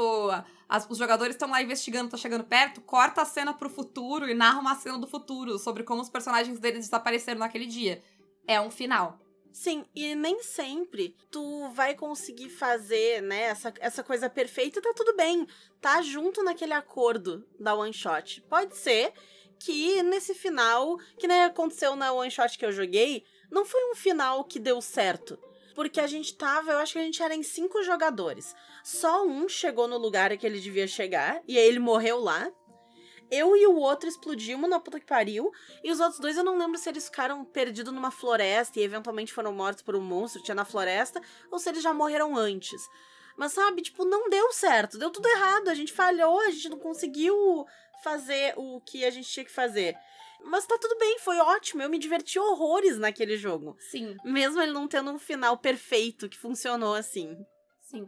as- 0.68 0.88
os 0.90 0.98
jogadores 0.98 1.36
estão 1.36 1.50
lá 1.50 1.62
investigando, 1.62 2.10
tá 2.12 2.18
chegando 2.18 2.44
perto, 2.44 2.82
corta 2.82 3.22
a 3.22 3.26
cena 3.26 3.54
pro 3.54 3.70
futuro 3.70 4.30
e 4.30 4.34
narra 4.34 4.60
uma 4.60 4.76
cena 4.76 4.98
do 4.98 5.08
futuro 5.08 5.58
sobre 5.60 5.84
como 5.84 6.02
os 6.02 6.10
personagens 6.10 6.60
deles 6.60 6.86
desapareceram 6.86 7.40
naquele 7.40 7.66
dia. 7.68 8.04
É 8.48 8.60
um 8.62 8.70
final. 8.70 9.20
Sim, 9.56 9.86
e 9.96 10.14
nem 10.16 10.44
sempre 10.44 11.16
tu 11.32 11.70
vai 11.70 11.96
conseguir 11.96 12.50
fazer, 12.50 13.22
né, 13.22 13.44
essa, 13.44 13.74
essa 13.80 14.04
coisa 14.04 14.30
perfeita 14.30 14.80
e 14.80 14.82
tá 14.82 14.92
tudo 14.94 15.16
bem. 15.16 15.48
Tá 15.80 16.02
junto 16.02 16.44
naquele 16.44 16.74
acordo 16.74 17.48
da 17.58 17.74
one 17.74 17.94
shot. 17.94 18.42
Pode 18.50 18.76
ser 18.76 19.14
que 19.58 20.04
nesse 20.04 20.36
final, 20.36 20.98
que 21.18 21.26
nem 21.26 21.44
aconteceu 21.44 21.96
na 21.96 22.12
one 22.12 22.30
shot 22.30 22.58
que 22.58 22.66
eu 22.66 22.72
joguei, 22.74 23.24
não 23.50 23.64
foi 23.64 23.82
um 23.90 23.96
final 23.96 24.44
que 24.44 24.60
deu 24.60 24.82
certo. 24.82 25.40
Porque 25.74 26.02
a 26.02 26.08
gente 26.08 26.36
tava, 26.36 26.74
eu 26.74 26.80
acho 26.80 26.92
que 26.92 27.00
a 27.00 27.04
gente 27.04 27.24
era 27.24 27.34
em 27.34 27.42
cinco 27.42 27.82
jogadores. 27.82 28.54
Só 28.84 29.26
um 29.26 29.48
chegou 29.48 29.88
no 29.88 29.98
lugar 29.98 30.38
que 30.38 30.46
ele 30.46 30.60
devia 30.60 30.86
chegar, 30.86 31.42
e 31.48 31.58
aí 31.58 31.66
ele 31.66 31.80
morreu 31.80 32.20
lá. 32.20 32.52
Eu 33.32 33.56
e 33.56 33.66
o 33.66 33.76
outro 33.76 34.08
explodimos 34.08 34.70
na 34.70 34.80
puta 34.80 35.00
que 35.00 35.06
pariu. 35.06 35.52
E 35.84 35.92
os 35.92 36.00
outros 36.00 36.20
dois 36.20 36.38
eu 36.38 36.44
não 36.44 36.58
lembro 36.58 36.78
se 36.78 36.90
eles 36.90 37.06
ficaram 37.06 37.44
perdidos 37.44 37.94
numa 37.94 38.12
floresta 38.12 38.80
e 38.80 38.84
eventualmente 38.84 39.34
foram 39.34 39.54
mortos 39.54 39.84
por 39.84 39.96
um 39.96 40.02
monstro 40.02 40.40
que 40.40 40.46
tinha 40.46 40.56
na 40.56 40.66
floresta, 40.66 41.22
ou 41.52 41.60
se 41.60 41.70
eles 41.70 41.84
já 41.84 41.94
morreram 41.94 42.36
antes. 42.36 42.82
Mas 43.38 43.52
sabe, 43.52 43.82
tipo, 43.82 44.06
não 44.06 44.30
deu 44.30 44.52
certo, 44.54 44.98
deu 44.98 45.10
tudo 45.10 45.28
errado, 45.28 45.70
a 45.70 45.74
gente 45.74 45.92
falhou, 45.92 46.40
a 46.40 46.52
gente 46.52 46.70
não 46.70 46.80
conseguiu 46.80 47.66
fazer 48.04 48.54
o 48.56 48.80
que 48.82 49.04
a 49.04 49.10
gente 49.10 49.30
tinha 49.30 49.46
que 49.46 49.52
fazer. 49.52 49.98
Mas 50.44 50.66
tá 50.66 50.78
tudo 50.80 50.98
bem, 50.98 51.20
foi 51.20 51.38
ótimo, 51.40 51.82
eu 51.82 51.90
me 51.90 51.98
diverti 51.98 52.40
horrores 52.40 52.98
naquele 52.98 53.36
jogo. 53.36 53.76
Sim. 53.80 54.16
Mesmo 54.24 54.62
ele 54.62 54.72
não 54.72 54.88
tendo 54.88 55.12
um 55.12 55.20
final 55.20 55.58
perfeito 55.58 56.30
que 56.30 56.38
funcionou 56.38 56.94
assim. 56.94 57.36
Sim. 57.82 58.08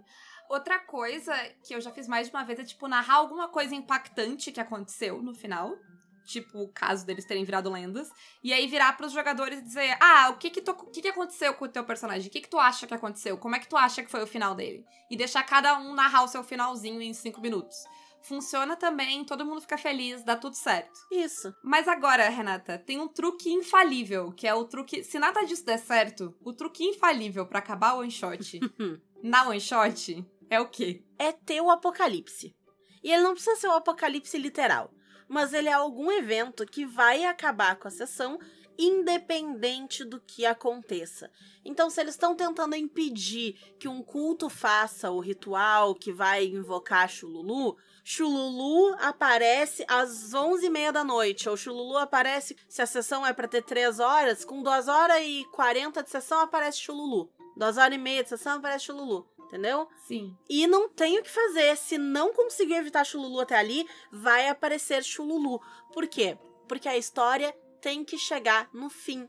Outra 0.49 0.79
coisa 0.79 1.33
que 1.63 1.75
eu 1.75 1.81
já 1.81 1.91
fiz 1.91 2.07
mais 2.07 2.27
de 2.27 2.33
uma 2.33 2.43
vez 2.43 2.59
é, 2.59 2.63
tipo, 2.63 2.87
narrar 2.87 3.15
alguma 3.15 3.49
coisa 3.49 3.75
impactante 3.75 4.51
que 4.51 4.59
aconteceu 4.59 5.21
no 5.21 5.33
final. 5.33 5.77
Tipo, 6.25 6.59
o 6.59 6.67
caso 6.67 7.05
deles 7.05 7.25
terem 7.25 7.45
virado 7.45 7.69
lendas. 7.69 8.09
E 8.43 8.51
aí 8.51 8.67
virar 8.67 8.97
pros 8.97 9.13
jogadores 9.13 9.59
e 9.59 9.61
dizer: 9.61 9.97
Ah, 9.99 10.29
o 10.29 10.37
que 10.37 10.49
que, 10.49 10.61
tu, 10.61 10.71
o 10.71 10.91
que 10.91 11.01
que 11.01 11.07
aconteceu 11.07 11.53
com 11.53 11.65
o 11.65 11.69
teu 11.69 11.85
personagem? 11.85 12.27
O 12.27 12.31
que 12.31 12.41
que 12.41 12.49
tu 12.49 12.59
acha 12.59 12.85
que 12.85 12.93
aconteceu? 12.93 13.37
Como 13.37 13.55
é 13.55 13.59
que 13.59 13.67
tu 13.67 13.77
acha 13.77 14.03
que 14.03 14.11
foi 14.11 14.21
o 14.21 14.27
final 14.27 14.53
dele? 14.53 14.85
E 15.09 15.15
deixar 15.15 15.43
cada 15.43 15.79
um 15.79 15.93
narrar 15.93 16.23
o 16.23 16.27
seu 16.27 16.43
finalzinho 16.43 17.01
em 17.01 17.13
cinco 17.13 17.39
minutos. 17.39 17.77
Funciona 18.21 18.75
também, 18.75 19.23
todo 19.23 19.45
mundo 19.45 19.61
fica 19.61 19.77
feliz, 19.77 20.21
dá 20.21 20.35
tudo 20.35 20.53
certo. 20.53 20.99
Isso. 21.09 21.55
Mas 21.63 21.87
agora, 21.87 22.27
Renata, 22.27 22.77
tem 22.77 22.99
um 22.99 23.07
truque 23.07 23.49
infalível, 23.49 24.33
que 24.33 24.45
é 24.45 24.53
o 24.53 24.65
truque. 24.65 25.03
Se 25.05 25.17
nada 25.17 25.45
disso 25.45 25.65
der 25.65 25.77
certo, 25.77 26.35
o 26.43 26.51
truque 26.51 26.83
infalível 26.83 27.45
pra 27.45 27.59
acabar 27.59 27.93
o 27.93 27.99
one 27.99 28.11
shot 28.11 28.59
na 29.23 29.47
one 29.47 29.61
shot 29.61 30.25
é 30.49 30.59
o 30.59 30.67
quê? 30.67 31.03
é 31.17 31.31
ter 31.31 31.61
o 31.61 31.69
apocalipse. 31.69 32.55
E 33.03 33.11
ele 33.11 33.23
não 33.23 33.33
precisa 33.33 33.55
ser 33.55 33.67
o 33.67 33.73
apocalipse 33.73 34.37
literal, 34.37 34.91
mas 35.27 35.53
ele 35.53 35.69
é 35.69 35.73
algum 35.73 36.11
evento 36.11 36.65
que 36.65 36.85
vai 36.85 37.25
acabar 37.25 37.75
com 37.77 37.87
a 37.87 37.91
sessão 37.91 38.39
independente 38.79 40.03
do 40.03 40.21
que 40.21 40.45
aconteça. 40.45 41.31
Então, 41.65 41.89
se 41.89 41.99
eles 41.99 42.13
estão 42.13 42.35
tentando 42.35 42.75
impedir 42.75 43.53
que 43.79 43.87
um 43.87 44.03
culto 44.03 44.49
faça 44.49 45.09
o 45.09 45.19
ritual 45.19 45.95
que 45.95 46.11
vai 46.13 46.45
invocar 46.45 47.09
Chululu, 47.09 47.75
Chululu 48.03 48.95
aparece 48.99 49.83
às 49.87 50.31
11h30 50.31 50.91
da 50.91 51.03
noite, 51.03 51.49
ou 51.49 51.57
Chululu 51.57 51.97
aparece, 51.97 52.55
se 52.69 52.81
a 52.81 52.85
sessão 52.85 53.25
é 53.25 53.33
para 53.33 53.47
ter 53.47 53.63
3 53.63 53.99
horas, 53.99 54.45
com 54.45 54.61
2 54.61 54.87
horas 54.87 55.23
e 55.23 55.43
40 55.53 56.03
de 56.03 56.11
sessão 56.11 56.41
aparece 56.41 56.79
Chululu. 56.79 57.31
2 57.55 57.77
horas 57.77 57.95
e 57.95 57.97
meia 57.97 58.21
de 58.21 58.29
sessão 58.29 58.57
aparece 58.57 58.85
Chululu. 58.85 59.27
Entendeu? 59.47 59.87
Sim. 60.05 60.37
E 60.49 60.67
não 60.67 60.89
tem 60.89 61.17
o 61.17 61.23
que 61.23 61.29
fazer. 61.29 61.75
Se 61.77 61.97
não 61.97 62.33
conseguir 62.33 62.75
evitar 62.75 63.05
Chululu 63.05 63.39
até 63.39 63.55
ali, 63.55 63.87
vai 64.11 64.49
aparecer 64.49 65.03
Chululu. 65.03 65.61
Por 65.93 66.05
quê? 66.07 66.37
Porque 66.67 66.87
a 66.87 66.97
história 66.97 67.55
tem 67.81 68.03
que 68.03 68.17
chegar 68.17 68.69
no 68.73 68.89
fim. 68.89 69.25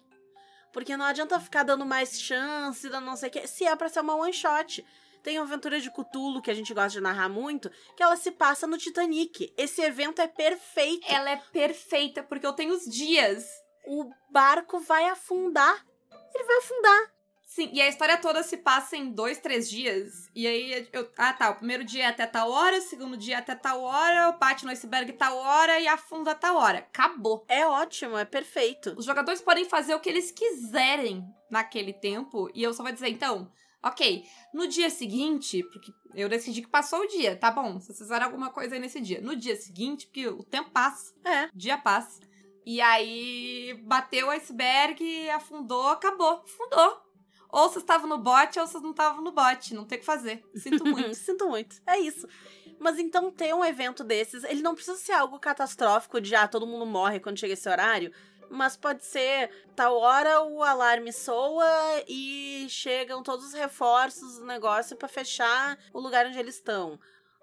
Porque 0.73 0.97
não 0.97 1.07
adianta 1.07 1.39
ficar 1.41 1.63
dando 1.63 1.87
mais 1.87 2.21
chance, 2.21 2.89
dando 2.89 3.07
não 3.07 3.17
sei 3.17 3.29
o 3.29 3.33
quê, 3.33 3.47
se 3.47 3.65
é 3.65 3.75
pra 3.77 3.89
ser 3.89 4.01
uma 4.01 4.17
one 4.17 4.33
shot. 4.33 4.85
Tem 5.23 5.39
a 5.39 5.43
Aventura 5.43 5.81
de 5.81 5.91
Cthulhu, 5.91 6.43
que 6.43 6.51
a 6.51 6.55
gente 6.55 6.75
gosta 6.75 6.91
de 6.91 7.01
narrar 7.01 7.29
muito, 7.29 7.71
que 7.97 8.03
ela 8.03 8.17
se 8.17 8.31
passa 8.31 8.67
no 8.67 8.79
Titanic. 8.79 9.53
Esse 9.57 9.83
evento 9.83 10.21
é 10.21 10.27
perfeito. 10.29 11.07
Ela 11.09 11.31
é 11.31 11.37
perfeita, 11.53 12.23
porque 12.23 12.47
eu 12.47 12.53
tenho 12.53 12.75
os 12.75 12.85
dias. 12.85 13.47
O 13.87 14.11
barco 14.31 14.81
vai 14.81 15.09
afundar. 15.09 15.85
Ele 16.35 16.45
vai 16.45 16.59
afundar. 16.59 17.13
Sim, 17.51 17.71
e 17.73 17.81
a 17.81 17.89
história 17.89 18.19
toda 18.19 18.43
se 18.43 18.59
passa 18.59 18.95
em 18.95 19.11
dois, 19.11 19.39
três 19.39 19.71
dias. 19.71 20.29
E 20.35 20.47
aí 20.47 20.87
eu. 20.93 21.11
Ah, 21.17 21.33
tá. 21.33 21.49
O 21.49 21.55
primeiro 21.55 21.83
dia 21.83 22.05
é 22.05 22.07
até 22.07 22.27
tal 22.27 22.51
hora, 22.51 22.77
o 22.77 22.83
segundo 22.83 23.17
dia 23.17 23.37
é 23.37 23.39
até 23.39 23.55
tal 23.55 23.81
hora, 23.81 24.29
o 24.29 24.39
bate 24.39 24.67
no 24.67 24.71
iceberg 24.71 25.15
tal 25.15 25.35
hora 25.35 25.81
e 25.81 25.89
afunda 25.89 26.35
tal 26.35 26.57
hora. 26.57 26.81
Acabou. 26.81 27.47
É 27.49 27.67
ótimo, 27.67 28.19
é 28.19 28.27
perfeito. 28.27 28.95
Os 28.99 29.07
jogadores 29.07 29.41
podem 29.41 29.65
fazer 29.65 29.95
o 29.95 29.99
que 30.01 30.11
eles 30.11 30.31
quiserem 30.31 31.25
naquele 31.51 31.95
tempo, 31.95 32.51
e 32.55 32.63
eu 32.63 32.75
só 32.75 32.83
vou 32.83 32.93
dizer, 32.93 33.09
então, 33.09 33.51
ok, 33.83 34.25
no 34.53 34.69
dia 34.69 34.91
seguinte, 34.91 35.63
porque 35.73 35.91
eu 36.15 36.29
decidi 36.29 36.61
que 36.61 36.69
passou 36.69 37.01
o 37.01 37.07
dia, 37.09 37.35
tá 37.35 37.51
bom, 37.51 37.81
vocês 37.81 37.97
fizeram 37.97 38.27
alguma 38.27 38.51
coisa 38.51 38.75
aí 38.75 38.81
nesse 38.81 39.01
dia. 39.01 39.23
No 39.23 39.35
dia 39.35 39.57
seguinte, 39.57 40.07
porque 40.07 40.29
o 40.29 40.45
tempo 40.45 40.71
passa, 40.71 41.15
É. 41.25 41.49
dia 41.55 41.79
passa. 41.79 42.21
E 42.67 42.79
aí 42.83 43.73
bateu 43.85 44.27
o 44.27 44.31
iceberg, 44.31 45.31
afundou, 45.31 45.89
acabou, 45.89 46.45
afundou. 46.45 47.08
Ou 47.51 47.69
vocês 47.69 47.83
estavam 47.83 48.09
no 48.09 48.19
bote 48.19 48.59
ou 48.59 48.67
vocês 48.67 48.83
não 48.83 48.91
estavam 48.91 49.23
no 49.23 49.33
bote, 49.33 49.75
não 49.75 49.85
tem 49.85 49.97
o 49.97 50.01
que 50.01 50.07
fazer. 50.07 50.45
Sinto 50.55 50.85
muito. 50.87 51.15
Sinto 51.15 51.49
muito. 51.49 51.77
É 51.87 51.99
isso. 51.99 52.29
Mas 52.79 52.99
então 52.99 53.31
ter 53.31 53.55
um 53.55 53.65
evento 53.65 54.05
desses, 54.05 54.45
ele 54.45 54.63
não 54.63 54.75
precisa 54.75 54.97
ser 54.97 55.13
algo 55.13 55.39
catastrófico 55.39 56.21
de 56.21 56.35
ah, 56.35 56.47
todo 56.47 56.67
mundo 56.67 56.87
morre 56.87 57.21
quando 57.21 57.39
chega 57.39 57.55
esse 57.55 57.69
horário. 57.69 58.13
Mas 58.51 58.77
pode 58.77 59.05
ser 59.05 59.51
tal 59.77 59.97
hora 59.99 60.43
o 60.43 60.63
alarme 60.63 61.13
soa 61.13 61.67
e 62.07 62.67
chegam 62.71 63.23
todos 63.23 63.47
os 63.47 63.53
reforços 63.53 64.39
do 64.39 64.47
negócio 64.47 64.97
pra 64.97 65.09
fechar 65.09 65.79
o 65.93 66.01
lugar 66.01 66.27
onde 66.27 66.39
eles 66.39 66.55
estão. 66.55 66.99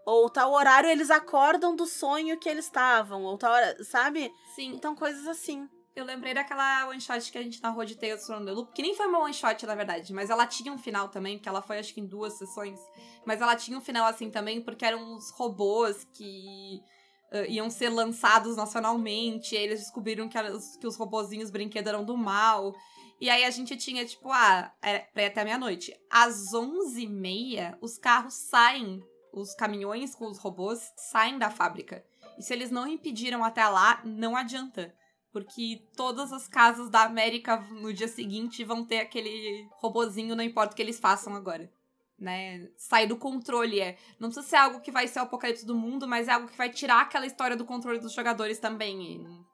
Ou 0.05 0.29
tal 0.29 0.51
horário 0.53 0.89
eles 0.89 1.09
acordam 1.11 1.75
do 1.75 1.85
sonho 1.85 2.39
que 2.39 2.49
eles 2.49 2.65
estavam. 2.65 3.23
Ou 3.23 3.37
tal 3.37 3.51
hora, 3.51 3.83
sabe? 3.83 4.31
Sim, 4.55 4.73
Então 4.75 4.95
coisas 4.95 5.27
assim. 5.27 5.69
Eu 5.95 6.03
lembrei 6.03 6.33
daquela 6.33 6.87
one 6.89 6.99
shot 6.99 7.31
que 7.31 7.37
a 7.37 7.43
gente 7.43 7.61
narrou 7.63 7.85
de 7.85 7.95
Tales 7.95 8.25
from 8.25 8.43
the 8.43 8.51
Loop, 8.51 8.73
que 8.73 8.81
nem 8.81 8.93
foi 8.93 9.07
uma 9.07 9.19
one 9.19 9.33
shot, 9.33 9.65
na 9.65 9.75
verdade, 9.75 10.11
mas 10.13 10.29
ela 10.29 10.45
tinha 10.45 10.73
um 10.73 10.77
final 10.77 11.07
também, 11.07 11.37
porque 11.37 11.47
ela 11.47 11.61
foi 11.61 11.79
acho 11.79 11.93
que 11.93 12.01
em 12.01 12.05
duas 12.05 12.33
sessões. 12.33 12.79
Mas 13.25 13.41
ela 13.41 13.55
tinha 13.55 13.77
um 13.77 13.81
final 13.81 14.05
assim 14.05 14.29
também, 14.29 14.61
porque 14.61 14.83
eram 14.83 15.15
uns 15.15 15.29
robôs 15.31 16.03
que 16.13 16.83
ah, 17.31 17.45
iam 17.47 17.69
ser 17.69 17.89
lançados 17.89 18.57
nacionalmente, 18.57 19.55
eles 19.55 19.79
descobriram 19.79 20.27
que, 20.27 20.37
que 20.79 20.87
os 20.87 20.97
robozinhos 20.97 21.49
brinquedos 21.49 21.89
eram 21.89 22.03
do 22.03 22.17
mal. 22.17 22.75
E 23.19 23.29
aí 23.29 23.45
a 23.45 23.49
gente 23.49 23.77
tinha, 23.77 24.05
tipo, 24.05 24.29
ah, 24.31 24.73
era 24.81 24.99
pra 25.13 25.23
ir 25.23 25.27
até 25.27 25.43
meia-noite. 25.43 25.97
Às 26.11 26.51
11h30, 26.53 27.77
os 27.81 27.97
carros 27.97 28.33
saem, 28.33 29.01
os 29.31 29.55
caminhões 29.55 30.13
com 30.13 30.27
os 30.27 30.37
robôs 30.37 30.91
saem 30.97 31.37
da 31.37 31.49
fábrica. 31.49 32.03
E 32.37 32.43
se 32.43 32.53
eles 32.53 32.69
não 32.69 32.85
impediram 32.85 33.45
até 33.45 33.65
lá, 33.65 34.01
não 34.03 34.35
adianta. 34.35 34.93
Porque 35.35 35.83
todas 35.97 36.31
as 36.31 36.47
casas 36.47 36.89
da 36.89 37.03
América 37.03 37.57
no 37.57 37.91
dia 37.91 38.07
seguinte 38.07 38.63
vão 38.63 38.85
ter 38.85 39.01
aquele 39.01 39.67
robozinho, 39.81 40.33
não 40.33 40.41
importa 40.41 40.71
o 40.71 40.75
que 40.77 40.81
eles 40.81 40.97
façam 40.97 41.35
agora. 41.35 41.69
Né? 42.17 42.69
Sair 42.77 43.05
do 43.05 43.17
controle 43.17 43.81
é. 43.81 43.97
Não 44.17 44.29
precisa 44.29 44.47
ser 44.47 44.55
algo 44.55 44.79
que 44.79 44.93
vai 44.93 45.09
ser 45.09 45.19
o 45.19 45.23
apocalipse 45.23 45.65
do 45.65 45.75
mundo, 45.75 46.07
mas 46.07 46.29
é 46.29 46.31
algo 46.31 46.47
que 46.47 46.57
vai 46.57 46.69
tirar 46.69 47.01
aquela 47.01 47.25
história 47.25 47.57
do 47.57 47.65
controle 47.65 47.99
dos 47.99 48.13
jogadores 48.13 48.59
também. 48.59 49.19
não, 49.19 49.45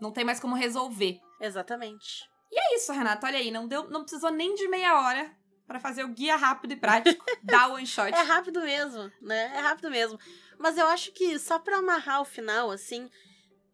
não 0.00 0.12
tem 0.12 0.22
mais 0.22 0.38
como 0.38 0.54
resolver. 0.54 1.18
Exatamente. 1.40 2.22
E 2.52 2.56
é 2.56 2.76
isso, 2.76 2.92
Renata. 2.92 3.26
Olha 3.26 3.38
aí, 3.38 3.50
não, 3.50 3.66
deu, 3.66 3.90
não 3.90 4.02
precisou 4.02 4.30
nem 4.30 4.54
de 4.54 4.68
meia 4.68 5.00
hora 5.00 5.36
para 5.66 5.80
fazer 5.80 6.04
o 6.04 6.14
guia 6.14 6.36
rápido 6.36 6.74
e 6.74 6.76
prático 6.76 7.26
da 7.42 7.66
one 7.66 7.88
shot. 7.88 8.14
É 8.14 8.22
rápido 8.22 8.60
mesmo, 8.60 9.10
né? 9.20 9.52
É 9.56 9.58
rápido 9.58 9.90
mesmo. 9.90 10.16
Mas 10.60 10.78
eu 10.78 10.86
acho 10.86 11.10
que 11.10 11.36
só 11.40 11.58
pra 11.58 11.78
amarrar 11.78 12.20
o 12.20 12.24
final, 12.24 12.70
assim, 12.70 13.10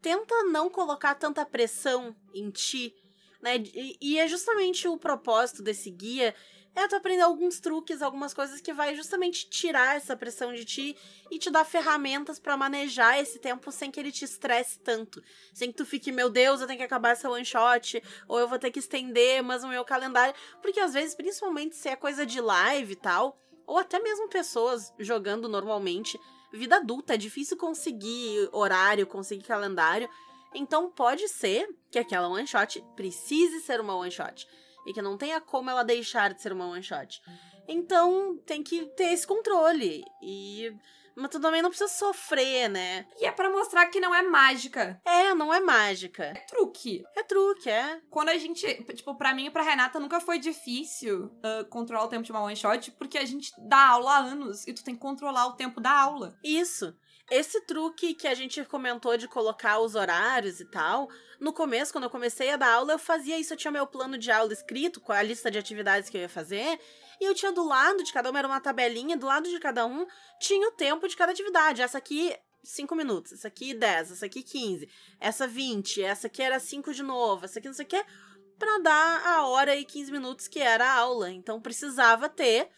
tenta 0.01 0.43
não 0.45 0.69
colocar 0.69 1.15
tanta 1.15 1.45
pressão 1.45 2.15
em 2.33 2.49
ti, 2.49 2.95
né? 3.41 3.63
E, 4.01 4.17
é 4.19 4.27
justamente 4.27 4.87
o 4.87 4.97
propósito 4.97 5.61
desse 5.63 5.89
guia 5.89 6.33
é 6.73 6.87
tu 6.87 6.95
aprender 6.95 7.21
alguns 7.21 7.59
truques, 7.59 8.01
algumas 8.01 8.33
coisas 8.33 8.61
que 8.61 8.71
vai 8.71 8.95
justamente 8.95 9.49
tirar 9.49 9.97
essa 9.97 10.15
pressão 10.15 10.53
de 10.53 10.63
ti 10.63 10.95
e 11.29 11.37
te 11.37 11.51
dar 11.51 11.65
ferramentas 11.65 12.39
para 12.39 12.55
manejar 12.55 13.19
esse 13.19 13.39
tempo 13.39 13.71
sem 13.71 13.91
que 13.91 13.99
ele 13.99 14.11
te 14.11 14.23
estresse 14.23 14.79
tanto. 14.79 15.21
Sem 15.53 15.69
que 15.69 15.77
tu 15.77 15.85
fique, 15.85 16.13
meu 16.13 16.29
Deus, 16.29 16.61
eu 16.61 16.67
tenho 16.67 16.79
que 16.79 16.85
acabar 16.85 17.11
essa 17.11 17.29
one 17.29 17.43
shot, 17.43 18.01
ou 18.25 18.39
eu 18.39 18.47
vou 18.47 18.57
ter 18.57 18.71
que 18.71 18.79
estender 18.79 19.43
mas 19.43 19.65
o 19.65 19.67
meu 19.67 19.83
calendário. 19.83 20.33
Porque 20.61 20.79
às 20.79 20.93
vezes, 20.93 21.13
principalmente 21.13 21.75
se 21.75 21.89
é 21.89 21.95
coisa 21.95 22.25
de 22.25 22.39
live 22.39 22.93
e 22.93 22.95
tal, 22.95 23.37
ou 23.67 23.77
até 23.77 23.99
mesmo 23.99 24.29
pessoas 24.29 24.93
jogando 24.97 25.49
normalmente, 25.49 26.17
vida 26.51 26.77
adulta, 26.77 27.13
é 27.13 27.17
difícil 27.17 27.57
conseguir 27.57 28.49
horário, 28.51 29.07
conseguir 29.07 29.43
calendário. 29.43 30.09
Então 30.53 30.89
pode 30.89 31.27
ser 31.27 31.69
que 31.89 31.99
aquela 31.99 32.27
one 32.27 32.45
shot 32.45 32.83
precise 32.95 33.61
ser 33.61 33.79
uma 33.79 33.95
one 33.95 34.11
shot 34.11 34.47
e 34.85 34.93
que 34.93 35.01
não 35.01 35.17
tenha 35.17 35.39
como 35.39 35.69
ela 35.69 35.83
deixar 35.83 36.33
de 36.33 36.41
ser 36.41 36.51
uma 36.51 36.67
one 36.67 36.83
shot. 36.83 37.21
Então 37.67 38.37
tem 38.45 38.61
que 38.61 38.85
ter 38.97 39.13
esse 39.13 39.25
controle 39.25 40.03
e 40.21 40.73
mas 41.15 41.29
tu 41.29 41.39
também 41.39 41.61
não 41.61 41.69
precisa 41.69 41.89
sofrer, 41.89 42.69
né? 42.69 43.05
E 43.19 43.25
é 43.25 43.31
para 43.31 43.49
mostrar 43.49 43.87
que 43.87 43.99
não 43.99 44.13
é 44.13 44.21
mágica. 44.21 44.99
É, 45.05 45.33
não 45.33 45.53
é 45.53 45.59
mágica. 45.59 46.23
É 46.23 46.45
truque. 46.47 47.03
É 47.15 47.23
truque, 47.23 47.69
é. 47.69 48.01
Quando 48.09 48.29
a 48.29 48.37
gente. 48.37 48.61
Tipo, 48.93 49.15
pra 49.15 49.33
mim 49.33 49.47
e 49.47 49.51
pra 49.51 49.63
Renata 49.63 49.99
nunca 49.99 50.19
foi 50.19 50.39
difícil 50.39 51.25
uh, 51.25 51.65
controlar 51.69 52.05
o 52.05 52.09
tempo 52.09 52.23
de 52.23 52.31
uma 52.31 52.41
one 52.41 52.55
shot, 52.55 52.91
porque 52.91 53.17
a 53.17 53.25
gente 53.25 53.51
dá 53.67 53.89
aula 53.89 54.11
há 54.11 54.19
anos 54.19 54.67
e 54.67 54.73
tu 54.73 54.83
tem 54.83 54.95
que 54.95 55.01
controlar 55.01 55.47
o 55.47 55.53
tempo 55.53 55.79
da 55.79 55.91
aula. 55.91 56.37
Isso. 56.43 56.95
Esse 57.31 57.61
truque 57.61 58.13
que 58.13 58.27
a 58.27 58.35
gente 58.35 58.65
comentou 58.65 59.15
de 59.15 59.25
colocar 59.25 59.79
os 59.79 59.95
horários 59.95 60.59
e 60.59 60.65
tal, 60.65 61.07
no 61.39 61.53
começo, 61.53 61.93
quando 61.93 62.03
eu 62.03 62.09
comecei 62.09 62.51
a 62.51 62.57
dar 62.57 62.73
aula, 62.73 62.91
eu 62.91 62.99
fazia 62.99 63.39
isso, 63.39 63.53
eu 63.53 63.57
tinha 63.57 63.71
meu 63.71 63.87
plano 63.87 64.17
de 64.17 64.29
aula 64.29 64.51
escrito 64.51 64.99
com 64.99 65.13
a 65.13 65.23
lista 65.23 65.49
de 65.49 65.57
atividades 65.57 66.09
que 66.09 66.17
eu 66.17 66.21
ia 66.21 66.27
fazer, 66.27 66.77
e 67.21 67.25
eu 67.25 67.35
tinha 67.35 67.51
do 67.51 67.63
lado 67.63 68.03
de 68.03 68.11
cada 68.11 68.31
uma, 68.31 68.39
era 68.39 68.47
uma 68.47 68.59
tabelinha, 68.59 69.15
do 69.15 69.27
lado 69.27 69.47
de 69.47 69.59
cada 69.59 69.85
um 69.85 70.07
tinha 70.39 70.67
o 70.67 70.71
tempo 70.71 71.07
de 71.07 71.15
cada 71.15 71.31
atividade. 71.31 71.83
Essa 71.83 71.99
aqui 71.99 72.35
5 72.63 72.95
minutos, 72.95 73.33
essa 73.33 73.47
aqui 73.47 73.75
10, 73.75 74.13
essa 74.13 74.25
aqui 74.25 74.41
15, 74.41 74.89
essa 75.19 75.47
20, 75.47 76.01
essa 76.01 76.25
aqui 76.25 76.41
era 76.41 76.59
5 76.59 76.91
de 76.91 77.03
novo, 77.03 77.45
essa 77.45 77.59
aqui 77.59 77.67
não 77.67 77.75
sei 77.75 77.85
o 77.85 77.87
que, 77.87 78.03
pra 78.57 78.79
dar 78.79 79.27
a 79.27 79.45
hora 79.45 79.75
e 79.75 79.85
15 79.85 80.11
minutos 80.11 80.47
que 80.47 80.59
era 80.59 80.83
a 80.83 80.95
aula. 80.95 81.29
Então 81.29 81.61
precisava 81.61 82.27
ter, 82.27 82.69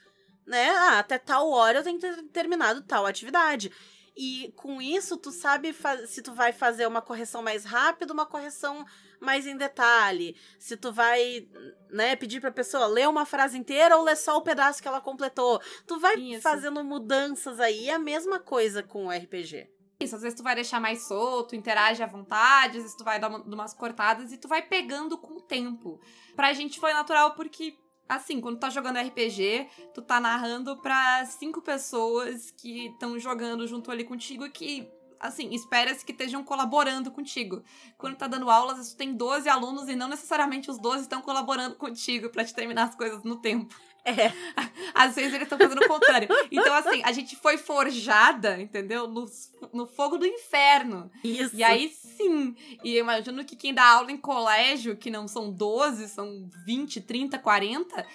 né? 0.45 0.69
Ah, 0.71 0.99
até 0.99 1.17
tal 1.17 1.49
hora 1.49 1.79
eu 1.79 1.83
tenho 1.83 1.97
que 1.97 2.05
ter 2.05 2.23
terminado 2.23 2.81
tal 2.81 3.05
atividade. 3.05 3.71
E 4.15 4.53
com 4.55 4.79
isso, 4.81 5.17
tu 5.17 5.31
sabe 5.31 5.75
se 6.07 6.21
tu 6.21 6.33
vai 6.33 6.53
fazer 6.53 6.85
uma 6.85 7.01
correção 7.01 7.41
mais 7.41 7.65
rápida, 7.65 8.13
uma 8.13 8.25
correção 8.25 8.85
mais 9.19 9.47
em 9.47 9.57
detalhe. 9.57 10.35
Se 10.59 10.77
tu 10.77 10.91
vai, 10.91 11.47
né, 11.89 12.15
pedir 12.15 12.39
pra 12.39 12.51
pessoa 12.51 12.85
ler 12.85 13.07
uma 13.09 13.25
frase 13.25 13.57
inteira 13.57 13.97
ou 13.97 14.03
ler 14.03 14.15
só 14.15 14.37
o 14.37 14.41
pedaço 14.41 14.81
que 14.81 14.87
ela 14.87 15.01
completou. 15.01 15.59
Tu 15.87 15.99
vai 15.99 16.15
isso. 16.15 16.41
fazendo 16.41 16.83
mudanças 16.83 17.59
aí. 17.59 17.89
É 17.89 17.95
a 17.95 17.99
mesma 17.99 18.39
coisa 18.39 18.83
com 18.83 19.07
o 19.07 19.09
RPG. 19.09 19.69
Isso, 19.99 20.15
às 20.15 20.21
vezes 20.21 20.37
tu 20.37 20.43
vai 20.43 20.53
deixar 20.53 20.79
mais 20.79 21.07
solto, 21.07 21.55
interage 21.55 22.03
à 22.03 22.07
vontade, 22.07 22.77
às 22.77 22.83
vezes 22.83 22.97
tu 22.97 23.03
vai 23.03 23.19
dar 23.19 23.29
uma, 23.29 23.39
umas 23.39 23.73
cortadas 23.73 24.31
e 24.31 24.37
tu 24.37 24.47
vai 24.47 24.61
pegando 24.61 25.17
com 25.17 25.35
o 25.35 25.41
tempo. 25.41 25.99
Pra 26.35 26.53
gente 26.53 26.79
foi 26.79 26.93
natural 26.93 27.33
porque 27.35 27.77
assim, 28.07 28.39
quando 28.41 28.57
tu 28.57 28.61
tá 28.61 28.69
jogando 28.69 28.99
RPG, 28.99 29.67
tu 29.93 30.01
tá 30.01 30.19
narrando 30.19 30.77
pra 30.81 31.25
cinco 31.25 31.61
pessoas 31.61 32.51
que 32.51 32.87
estão 32.87 33.17
jogando 33.19 33.67
junto 33.67 33.91
ali 33.91 34.03
contigo 34.03 34.45
e 34.45 34.49
que, 34.49 34.87
assim, 35.19 35.53
espera-se 35.53 36.05
que 36.05 36.11
estejam 36.11 36.43
colaborando 36.43 37.11
contigo. 37.11 37.63
Quando 37.97 38.17
tá 38.17 38.27
dando 38.27 38.49
aulas, 38.49 38.91
tu 38.91 38.97
tem 38.97 39.13
12 39.13 39.47
alunos 39.49 39.87
e 39.89 39.95
não 39.95 40.07
necessariamente 40.07 40.69
os 40.69 40.77
12 40.77 41.03
estão 41.03 41.21
colaborando 41.21 41.75
contigo 41.75 42.29
para 42.29 42.43
te 42.43 42.53
terminar 42.53 42.83
as 42.89 42.95
coisas 42.95 43.23
no 43.23 43.37
tempo. 43.37 43.75
É. 44.05 44.31
Às 44.93 45.15
vezes 45.15 45.33
eles 45.33 45.43
estão 45.43 45.57
fazendo 45.57 45.81
o 45.81 45.87
contrário. 45.87 46.27
Então, 46.51 46.73
assim, 46.73 47.01
a 47.03 47.11
gente 47.11 47.35
foi 47.35 47.57
forjada, 47.57 48.61
entendeu? 48.61 49.07
No, 49.07 49.25
no 49.71 49.87
fogo 49.87 50.17
do 50.17 50.25
inferno. 50.25 51.09
Isso. 51.23 51.55
E 51.55 51.63
aí 51.63 51.89
sim. 51.89 52.55
E 52.83 52.95
eu 52.95 53.03
imagino 53.03 53.43
que 53.45 53.55
quem 53.55 53.73
dá 53.73 53.85
aula 53.85 54.11
em 54.11 54.17
colégio, 54.17 54.97
que 54.97 55.09
não 55.09 55.27
são 55.27 55.51
12, 55.51 56.09
são 56.09 56.49
20, 56.65 57.01
30, 57.01 57.39
40, 57.39 58.05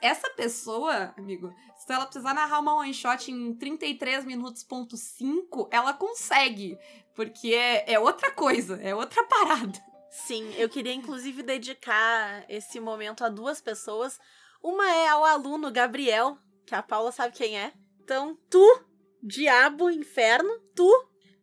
essa 0.00 0.30
pessoa, 0.30 1.14
amigo, 1.16 1.54
se 1.76 1.92
ela 1.92 2.06
precisar 2.06 2.34
narrar 2.34 2.60
uma 2.60 2.76
one 2.76 2.94
shot 2.94 3.30
em 3.30 3.54
33 3.54 4.24
minutos, 4.24 4.62
ponto 4.62 4.96
5, 4.96 5.68
ela 5.70 5.92
consegue. 5.92 6.78
Porque 7.14 7.54
é, 7.54 7.92
é 7.92 7.98
outra 7.98 8.32
coisa, 8.32 8.80
é 8.82 8.94
outra 8.94 9.22
parada. 9.24 9.78
Sim, 10.10 10.52
eu 10.56 10.68
queria 10.68 10.94
inclusive 10.94 11.42
dedicar 11.42 12.44
esse 12.48 12.78
momento 12.78 13.24
a 13.24 13.28
duas 13.28 13.60
pessoas 13.60 14.18
uma 14.64 14.90
é 14.90 15.08
ao 15.08 15.26
aluno 15.26 15.70
Gabriel, 15.70 16.38
que 16.64 16.74
a 16.74 16.82
Paula 16.82 17.12
sabe 17.12 17.36
quem 17.36 17.58
é. 17.58 17.70
Então, 18.02 18.34
tu, 18.48 18.82
diabo, 19.22 19.90
inferno, 19.90 20.58
tu. 20.74 20.90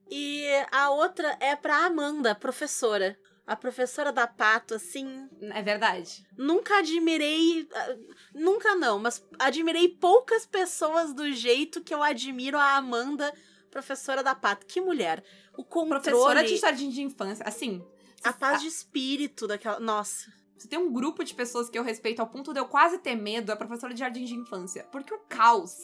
E 0.10 0.44
a 0.72 0.90
outra 0.90 1.38
é 1.40 1.56
pra 1.56 1.86
Amanda, 1.86 2.34
professora. 2.34 3.16
A 3.46 3.56
professora 3.56 4.12
da 4.12 4.26
Pato, 4.26 4.74
assim. 4.74 5.30
É 5.54 5.62
verdade. 5.62 6.26
Nunca 6.36 6.80
admirei. 6.80 7.70
Ah, 7.72 7.96
nunca 8.34 8.76
não, 8.76 8.98
mas 8.98 9.24
admirei 9.38 9.88
poucas 9.88 10.48
pessoas 10.48 11.14
do 11.14 11.32
jeito 11.32 11.84
que 11.84 11.94
eu 11.94 12.02
admiro 12.02 12.58
a 12.58 12.76
Amanda, 12.76 13.32
professora 13.70 14.24
da 14.24 14.34
Pato. 14.34 14.66
Que 14.66 14.82
mulher. 14.82 15.24
O 15.56 15.64
controle. 15.64 16.02
Professora 16.02 16.44
de 16.44 16.58
jardim 16.58 16.90
de 16.90 17.04
infância. 17.04 17.46
Assim. 17.48 17.86
A 18.24 18.34
paz 18.34 18.62
de 18.62 18.68
espírito 18.68 19.48
daquela. 19.48 19.80
Nossa. 19.80 20.41
Se 20.62 20.68
tem 20.68 20.78
um 20.78 20.94
grupo 20.94 21.24
de 21.24 21.34
pessoas 21.34 21.72
que 21.72 21.80
eu 21.80 21.82
respeito 21.82 22.20
ao 22.20 22.28
ponto 22.28 22.54
de 22.54 22.60
eu 22.60 22.68
quase 22.68 23.00
ter 23.00 23.16
medo, 23.16 23.50
é 23.50 23.56
a 23.56 23.58
professora 23.58 23.96
de 23.96 24.00
jardim 24.00 24.26
de 24.26 24.36
infância. 24.36 24.84
Porque 24.92 25.12
o 25.12 25.18
caos, 25.28 25.76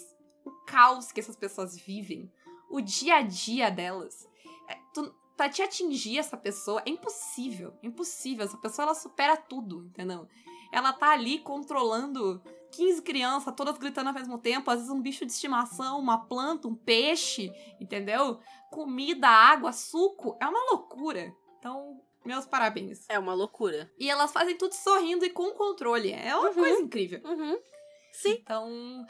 o 0.45 0.51
caos 0.67 1.11
que 1.11 1.19
essas 1.19 1.35
pessoas 1.35 1.75
vivem, 1.75 2.31
o 2.69 2.79
dia 2.79 3.15
a 3.15 3.21
dia 3.23 3.71
delas, 3.71 4.29
é, 4.69 4.77
tu, 4.93 5.11
pra 5.35 5.49
te 5.49 5.63
atingir 5.63 6.19
essa 6.19 6.37
pessoa 6.37 6.83
é 6.85 6.91
impossível. 6.91 7.73
Impossível. 7.81 8.45
Essa 8.45 8.57
pessoa 8.57 8.85
ela 8.85 8.93
supera 8.93 9.35
tudo, 9.35 9.83
entendeu? 9.87 10.27
Ela 10.71 10.93
tá 10.93 11.09
ali 11.09 11.39
controlando 11.39 12.39
15 12.73 13.01
crianças, 13.01 13.55
todas 13.57 13.79
gritando 13.79 14.09
ao 14.09 14.13
mesmo 14.13 14.37
tempo, 14.37 14.69
às 14.69 14.77
vezes 14.77 14.91
um 14.93 15.01
bicho 15.01 15.25
de 15.25 15.31
estimação, 15.31 15.97
uma 15.99 16.19
planta, 16.19 16.67
um 16.67 16.75
peixe, 16.75 17.51
entendeu? 17.81 18.39
Comida, 18.69 19.27
água, 19.27 19.73
suco. 19.73 20.37
É 20.39 20.45
uma 20.45 20.69
loucura. 20.69 21.33
Então, 21.57 21.99
meus 22.27 22.45
parabéns. 22.45 23.05
É 23.09 23.17
uma 23.17 23.33
loucura. 23.33 23.91
E 23.97 24.09
elas 24.09 24.31
fazem 24.31 24.57
tudo 24.57 24.73
sorrindo 24.73 25.25
e 25.25 25.29
com 25.29 25.51
controle. 25.51 26.11
É 26.11 26.35
uma 26.35 26.49
uhum. 26.49 26.53
coisa 26.53 26.81
incrível. 26.81 27.21
Uhum. 27.23 27.57
Sim. 28.11 28.37
Então. 28.41 29.05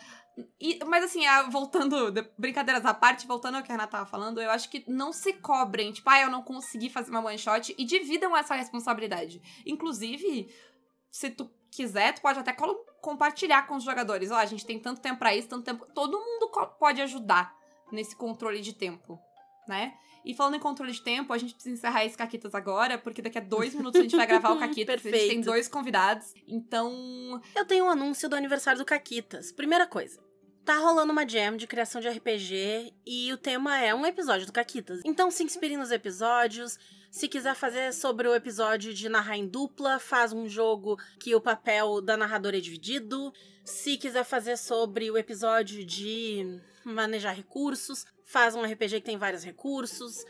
E, 0.62 0.80
mas 0.86 1.04
assim, 1.04 1.22
voltando, 1.50 2.14
brincadeiras 2.38 2.86
à 2.86 2.94
parte, 2.94 3.26
voltando 3.26 3.56
ao 3.56 3.64
que 3.64 3.72
a 3.72 3.74
Renata 3.74 3.94
tava 3.94 4.06
falando, 4.06 4.40
eu 4.40 4.52
acho 4.52 4.70
que 4.70 4.84
não 4.88 5.12
se 5.12 5.34
cobrem, 5.34 5.92
tipo, 5.92 6.08
ah, 6.10 6.22
eu 6.22 6.30
não 6.30 6.44
consegui 6.44 6.92
fazer 6.92 7.10
uma 7.10 7.26
one 7.26 7.40
shot 7.40 7.74
e 7.76 7.84
dividam 7.84 8.38
essa 8.38 8.54
responsabilidade. 8.54 9.42
Inclusive, 9.66 10.48
se 11.10 11.32
tu 11.32 11.50
quiser, 11.72 12.14
tu 12.14 12.22
pode 12.22 12.38
até 12.38 12.56
compartilhar 13.02 13.66
com 13.66 13.78
os 13.78 13.84
jogadores. 13.84 14.30
Ó, 14.30 14.36
oh, 14.36 14.38
a 14.38 14.46
gente 14.46 14.66
tem 14.66 14.80
tanto 14.80 15.02
tempo 15.02 15.18
para 15.18 15.36
isso, 15.36 15.48
tanto 15.48 15.66
tempo. 15.66 15.88
Todo 15.94 16.20
mundo 16.20 16.52
pode 16.80 17.02
ajudar 17.02 17.58
nesse 17.92 18.16
controle 18.16 18.62
de 18.62 18.74
tempo, 18.74 19.20
né? 19.68 19.94
E 20.28 20.34
falando 20.34 20.56
em 20.56 20.60
controle 20.60 20.92
de 20.92 21.02
tempo, 21.02 21.32
a 21.32 21.38
gente 21.38 21.54
precisa 21.54 21.74
encerrar 21.74 22.04
esse 22.04 22.18
Caquitas 22.18 22.54
agora, 22.54 22.98
porque 22.98 23.22
daqui 23.22 23.38
a 23.38 23.42
dois 23.42 23.74
minutos 23.74 24.00
a 24.00 24.04
gente 24.04 24.16
vai 24.16 24.28
gravar 24.28 24.52
o 24.52 24.60
Caquitas. 24.60 25.02
Perfeito. 25.02 25.16
A 25.16 25.20
gente 25.20 25.30
tem 25.30 25.42
dois 25.42 25.70
convidados. 25.70 26.34
Então. 26.46 27.42
Eu 27.56 27.66
tenho 27.66 27.86
um 27.86 27.90
anúncio 27.90 28.28
do 28.28 28.36
aniversário 28.36 28.80
do 28.80 28.86
Caquitas. 28.86 29.54
Primeira 29.54 29.88
coisa. 29.88 30.20
Tá 30.66 30.80
rolando 30.80 31.14
uma 31.14 31.26
jam 31.26 31.56
de 31.56 31.66
criação 31.66 32.02
de 32.02 32.10
RPG 32.10 32.94
e 33.06 33.32
o 33.32 33.38
tema 33.38 33.80
é 33.80 33.96
um 33.96 34.06
episódio 34.06 34.46
do 34.46 34.52
Caquitas. 34.52 35.00
Então 35.06 35.32
se 35.32 35.42
inspire 35.42 35.78
nos 35.78 35.92
episódios. 35.92 36.78
Se 37.10 37.30
quiser 37.30 37.56
fazer 37.56 37.94
sobre 37.94 38.28
o 38.28 38.36
episódio 38.36 38.94
de 38.94 39.08
narrar 39.08 39.38
em 39.38 39.48
dupla, 39.48 39.98
faz 39.98 40.34
um 40.34 40.46
jogo 40.46 40.98
que 41.22 41.34
o 41.34 41.40
papel 41.40 42.02
da 42.02 42.18
narradora 42.18 42.58
é 42.58 42.60
dividido. 42.60 43.32
Se 43.68 43.98
quiser 43.98 44.24
fazer 44.24 44.56
sobre 44.56 45.12
o 45.12 45.18
episódio 45.18 45.84
de 45.84 46.62
manejar 46.86 47.34
recursos, 47.34 48.06
faz 48.24 48.56
um 48.56 48.64
RPG 48.64 49.02
que 49.02 49.08
tem 49.08 49.18
vários 49.18 49.44
recursos. 49.44 50.24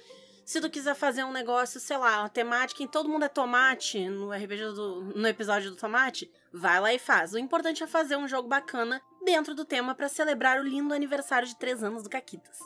Se 0.44 0.60
tu 0.60 0.68
quiser 0.72 0.96
fazer 0.96 1.24
um 1.24 1.32
negócio, 1.32 1.80
sei 1.80 1.98
lá, 1.98 2.22
uma 2.22 2.30
temática 2.30 2.82
em 2.82 2.88
todo 2.88 3.08
mundo 3.08 3.26
é 3.26 3.30
tomate, 3.30 4.10
no 4.10 4.32
RPG 4.32 4.74
do, 4.74 5.02
no 5.16 5.28
episódio 5.28 5.70
do 5.70 5.78
tomate, 5.78 6.32
vai 6.52 6.82
lá 6.82 6.92
e 6.92 6.98
faz. 6.98 7.34
O 7.34 7.38
importante 7.38 7.84
é 7.84 7.88
fazer 7.88 8.16
um 8.16 8.28
jogo 8.28 8.50
bacana 8.50 9.00
dentro 9.24 9.54
do 9.54 9.64
tema 9.64 9.94
para 9.94 10.10
celebrar 10.10 10.60
o 10.60 10.68
lindo 10.68 10.92
aniversário 10.92 11.48
de 11.48 11.56
3 11.60 11.84
anos 11.84 12.02
do 12.02 12.10
Caquitas. 12.10 12.58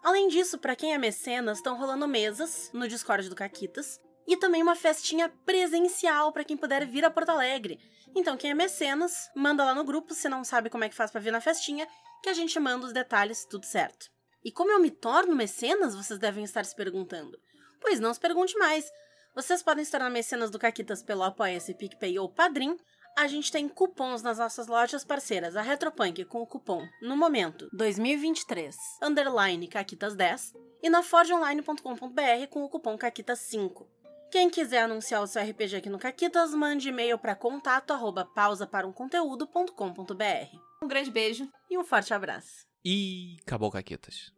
Além 0.00 0.28
disso, 0.28 0.58
para 0.58 0.76
quem 0.76 0.94
é 0.94 0.98
mecenas, 0.98 1.58
estão 1.58 1.76
rolando 1.76 2.06
mesas 2.06 2.70
no 2.72 2.86
Discord 2.86 3.28
do 3.28 3.34
Caquitas 3.34 4.00
e 4.30 4.36
também 4.36 4.62
uma 4.62 4.76
festinha 4.76 5.28
presencial 5.44 6.30
para 6.30 6.44
quem 6.44 6.56
puder 6.56 6.86
vir 6.86 7.04
a 7.04 7.10
Porto 7.10 7.30
Alegre. 7.30 7.80
Então, 8.14 8.36
quem 8.36 8.52
é 8.52 8.54
mecenas, 8.54 9.28
manda 9.34 9.64
lá 9.64 9.74
no 9.74 9.82
grupo, 9.82 10.14
se 10.14 10.28
não 10.28 10.44
sabe 10.44 10.70
como 10.70 10.84
é 10.84 10.88
que 10.88 10.94
faz 10.94 11.10
para 11.10 11.20
vir 11.20 11.32
na 11.32 11.40
festinha, 11.40 11.88
que 12.22 12.28
a 12.28 12.32
gente 12.32 12.58
manda 12.60 12.86
os 12.86 12.92
detalhes, 12.92 13.44
tudo 13.44 13.66
certo. 13.66 14.06
E 14.44 14.52
como 14.52 14.70
eu 14.70 14.78
me 14.78 14.90
torno 14.90 15.34
mecenas, 15.34 15.96
vocês 15.96 16.16
devem 16.16 16.44
estar 16.44 16.64
se 16.64 16.76
perguntando. 16.76 17.36
Pois 17.80 17.98
não 17.98 18.14
se 18.14 18.20
pergunte 18.20 18.56
mais. 18.56 18.88
Vocês 19.34 19.64
podem 19.64 19.84
se 19.84 19.90
tornar 19.90 20.10
mecenas 20.10 20.48
do 20.48 20.60
Caquitas 20.60 21.02
pelo 21.02 21.24
Apoia-se, 21.24 21.74
PicPay 21.74 22.16
ou 22.20 22.28
Padrim. 22.28 22.76
A 23.18 23.26
gente 23.26 23.50
tem 23.50 23.68
cupons 23.68 24.22
nas 24.22 24.38
nossas 24.38 24.68
lojas 24.68 25.04
parceiras, 25.04 25.56
a 25.56 25.62
Retropunk 25.62 26.24
com 26.26 26.40
o 26.40 26.46
cupom, 26.46 26.86
no 27.02 27.16
momento, 27.16 27.68
2023, 27.72 28.76
underline 29.02 29.66
Caquitas10 29.66 30.52
e 30.80 30.88
na 30.88 31.02
forgeonline.com.br 31.02 32.46
com 32.48 32.62
o 32.62 32.68
cupom 32.68 32.96
Caquitas5. 32.96 33.99
Quem 34.30 34.48
quiser 34.48 34.84
anunciar 34.84 35.22
o 35.22 35.26
seu 35.26 35.42
RPG 35.42 35.76
aqui 35.76 35.90
no 35.90 35.98
Caquitas, 35.98 36.54
mande 36.54 36.88
e-mail 36.88 37.18
para 37.18 37.34
contato 37.34 37.92
arroba 37.92 38.24
pausaparumconteúdo.com.br. 38.24 40.56
Um 40.80 40.86
grande 40.86 41.10
beijo 41.10 41.50
e 41.68 41.76
um 41.76 41.82
forte 41.82 42.14
abraço. 42.14 42.64
E 42.84 43.38
acabou, 43.42 43.72
Caquitas. 43.72 44.32